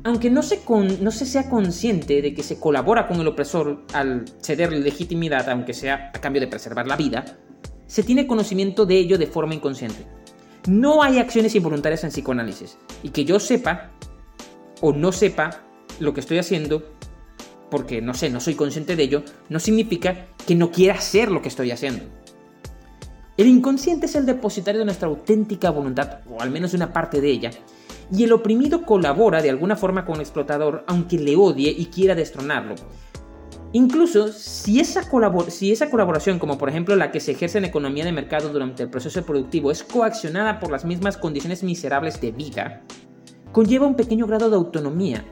[0.05, 5.49] aunque no se, sea consciente de que se colabora con el opresor al ceder legitimidad,
[5.49, 7.39] aunque sea a cambio de preservar la vida,
[7.87, 10.07] se tiene conocimiento de ello de forma inconsciente.
[10.67, 12.79] No hay acciones involuntarias en psicoanálisis.
[13.03, 13.91] Y que yo sepa
[14.81, 15.61] o no sepa
[16.01, 16.83] lo que estoy haciendo,
[17.71, 21.43] porque no sé, no soy consciente de ello, no significa que no quiera hacer lo
[21.43, 22.05] que estoy haciendo.
[23.37, 27.21] El inconsciente es el depositario de nuestra auténtica voluntad, o al menos de una parte
[27.21, 27.51] de ella,
[28.13, 32.15] y el oprimido colabora de alguna forma con el explotador aunque le odie y quiera
[32.15, 32.75] destronarlo.
[33.75, 38.51] Incluso si esa, colaboración, como por ejemplo la que se ejerce en economía de mercado
[38.51, 42.83] durante el proceso productivo, es coaccionada por las mismas condiciones miserables de vida,
[43.51, 45.25] conlleva un pequeño grado de autonomía.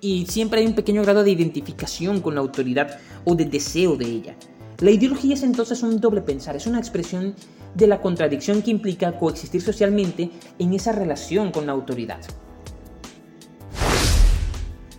[0.00, 4.06] Y siempre hay un pequeño grado de identificación con la autoridad o de deseo de
[4.06, 4.36] ella.
[4.78, 7.34] La ideología es entonces un doble pensar, es una expresión
[7.76, 12.20] de la contradicción que implica coexistir socialmente en esa relación con la autoridad.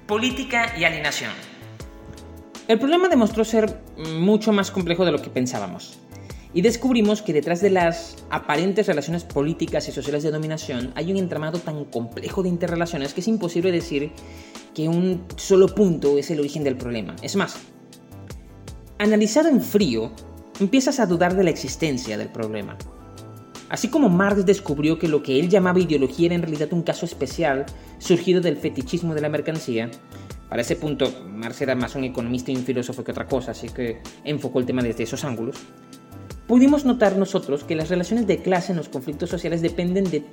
[0.05, 1.31] Política y alienación.
[2.67, 5.99] El problema demostró ser mucho más complejo de lo que pensábamos.
[6.53, 11.17] Y descubrimos que detrás de las aparentes relaciones políticas y sociales de dominación hay un
[11.17, 14.11] entramado tan complejo de interrelaciones que es imposible decir
[14.73, 17.15] que un solo punto es el origen del problema.
[17.21, 17.57] Es más,
[18.99, 20.11] Analizado en frío,
[20.59, 22.77] empiezas a dudar de la existencia del problema.
[23.69, 27.05] Así como Marx descubrió que lo que él llamaba ideología era en realidad un caso
[27.05, 27.65] especial
[27.97, 29.91] surgido del fetichismo de la mercancía,
[30.49, 33.67] para ese punto Marx era más un economista y un filósofo que otra cosa, así
[33.69, 35.57] que enfocó el tema desde esos ángulos,
[36.47, 40.23] pudimos notar nosotros que las relaciones de clase en los conflictos sociales dependen de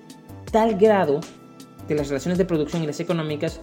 [0.52, 1.20] tal grado
[1.88, 3.60] de las relaciones de producción y las económicas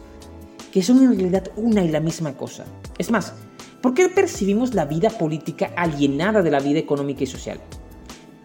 [0.74, 2.66] que son en realidad una y la misma cosa.
[2.98, 3.34] Es más,
[3.82, 7.60] ¿por qué percibimos la vida política alienada de la vida económica y social?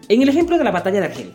[0.09, 1.33] En el ejemplo de la batalla de Argel,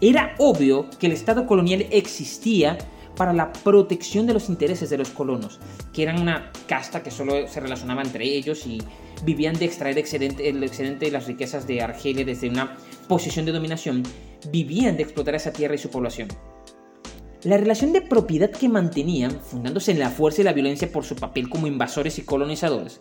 [0.00, 2.76] era obvio que el Estado colonial existía
[3.16, 5.58] para la protección de los intereses de los colonos,
[5.92, 8.78] que eran una casta que solo se relacionaba entre ellos y
[9.24, 12.76] vivían de extraer el excedente de las riquezas de Argelia desde una
[13.08, 14.02] posición de dominación,
[14.50, 16.28] vivían de explotar esa tierra y su población.
[17.42, 21.16] La relación de propiedad que mantenían, fundándose en la fuerza y la violencia por su
[21.16, 23.00] papel como invasores y colonizadores,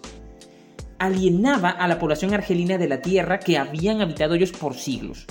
[0.99, 5.25] alienaba a la población argelina de la tierra que habían habitado ellos por siglos.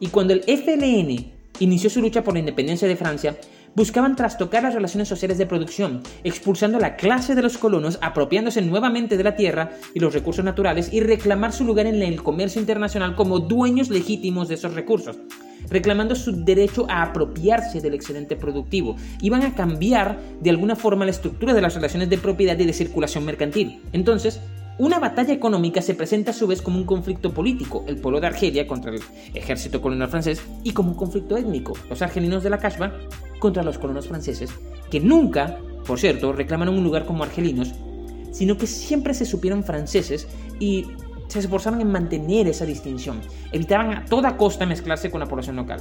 [0.00, 3.36] Y cuando el FLN inició su lucha por la independencia de Francia,
[3.76, 8.62] buscaban trastocar las relaciones sociales de producción, expulsando a la clase de los colonos, apropiándose
[8.62, 12.60] nuevamente de la tierra y los recursos naturales y reclamar su lugar en el comercio
[12.60, 15.18] internacional como dueños legítimos de esos recursos,
[15.68, 18.96] reclamando su derecho a apropiarse del excedente productivo.
[19.20, 22.72] Iban a cambiar de alguna forma la estructura de las relaciones de propiedad y de
[22.72, 23.82] circulación mercantil.
[23.92, 24.40] Entonces,
[24.78, 28.26] una batalla económica se presenta a su vez como un conflicto político, el pueblo de
[28.26, 29.00] Argelia contra el
[29.32, 32.92] ejército colonial francés, y como un conflicto étnico, los argelinos de la Kashba
[33.38, 34.50] contra los colonos franceses,
[34.90, 37.72] que nunca, por cierto, reclamaron un lugar como argelinos,
[38.32, 40.28] sino que siempre se supieron franceses
[40.60, 40.84] y
[41.28, 43.20] se esforzaban en mantener esa distinción,
[43.52, 45.80] evitaban a toda costa mezclarse con la población local.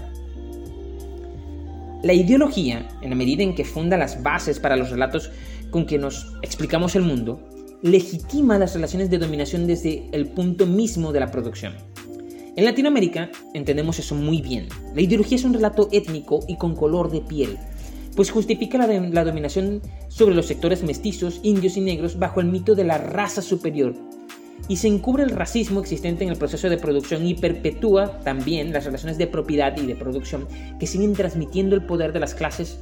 [2.02, 5.32] La ideología, en la medida en que funda las bases para los relatos
[5.70, 7.42] con que nos explicamos el mundo,
[7.86, 11.74] legitima las relaciones de dominación desde el punto mismo de la producción.
[12.56, 14.70] En Latinoamérica entendemos eso muy bien.
[14.96, 17.60] La ideología es un relato étnico y con color de piel,
[18.16, 22.74] pues justifica la, la, dominación sobre los sectores mestizos, indios y negros bajo el mito
[22.74, 23.94] de la raza superior,
[24.68, 28.86] y se encubre el racismo existente en el proceso de producción y perpetúa también las
[28.86, 30.48] relaciones de propiedad y de producción
[30.80, 32.80] que siguen transmitiendo el poder de las clases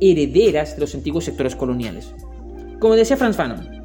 [0.00, 2.12] herederas de los antiguos sectores coloniales.
[2.80, 3.81] Como decía Franz Fanon,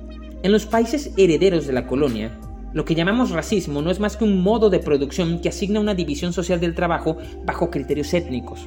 [0.47, 2.39] en los países herederos de la colonia,
[2.71, 5.93] lo que llamamos racismo no es más que un modo de producción que asigna una
[5.93, 8.65] división social del trabajo bajo criterios étnicos.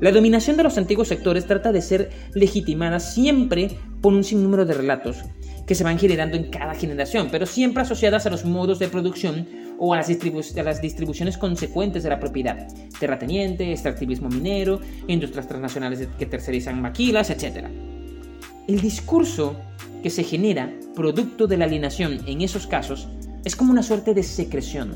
[0.00, 4.74] La dominación de los antiguos sectores trata de ser legitimada siempre por un sinnúmero de
[4.74, 5.24] relatos
[5.66, 9.48] que se van generando en cada generación, pero siempre asociadas a los modos de producción
[9.80, 12.68] o a las, distribuciones consecuentes de la propiedad,
[13.00, 17.66] terrateniente, extractivismo minero, industrias transnacionales que tercerizan maquilas, etc.
[18.68, 19.56] El discurso
[20.02, 23.08] que se genera producto de la alienación en esos casos
[23.46, 24.94] es como una suerte de secreción.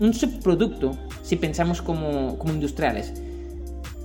[0.00, 3.14] Un subproducto, si pensamos como, como industriales,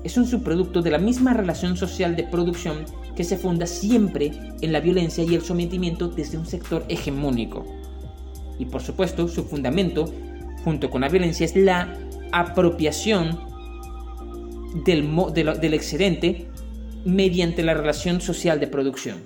[0.03, 2.85] es un subproducto de la misma relación social de producción
[3.15, 4.31] que se funda siempre
[4.61, 7.65] en la violencia y el sometimiento desde un sector hegemónico.
[8.59, 10.13] Y por supuesto, su fundamento,
[10.63, 11.97] junto con la violencia, es la
[12.31, 13.39] apropiación
[14.85, 16.48] del, del excedente
[17.05, 19.17] mediante la relación social de producción.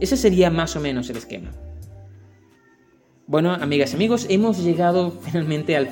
[0.00, 1.50] Ese sería más o menos el esquema.
[3.26, 5.88] Bueno, amigas y amigos, hemos llegado finalmente al,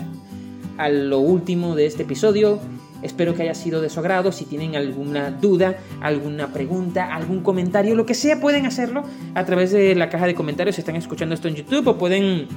[0.79, 2.59] a lo último de este episodio.
[3.03, 4.33] Espero que haya sido de su agrado.
[4.33, 9.71] Si tienen alguna duda, alguna pregunta, algún comentario, lo que sea, pueden hacerlo a través
[9.71, 12.49] de la caja de comentarios si están escuchando esto en YouTube o pueden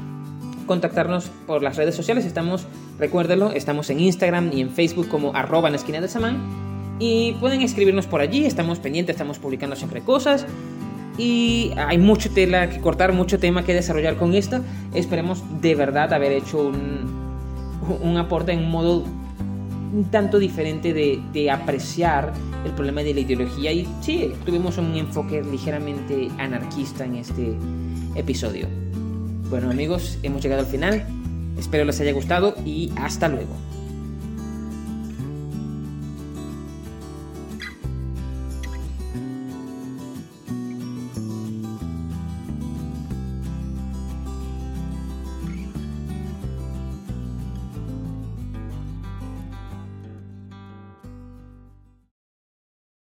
[0.66, 2.26] contactarnos por las redes sociales.
[2.26, 2.66] Estamos,
[3.00, 6.73] recuérdenlo, estamos en Instagram y en Facebook como arroba en esquina de Samán.
[7.00, 10.46] Y pueden escribirnos por allí, estamos pendientes, estamos publicando siempre cosas
[11.18, 14.62] y hay mucho tela que cortar, mucho tema que desarrollar con esta.
[14.94, 19.04] Esperemos de verdad haber hecho un, aporte en un modo
[19.94, 22.34] un tanto diferente de, apreciar
[22.66, 27.56] el problema de la ideología y sí, tuvimos un enfoque ligeramente anarquista en este
[28.16, 28.68] episodio.
[29.50, 31.06] Bueno amigos, hemos llegado al final,
[31.60, 33.54] espero les haya gustado y hasta luego.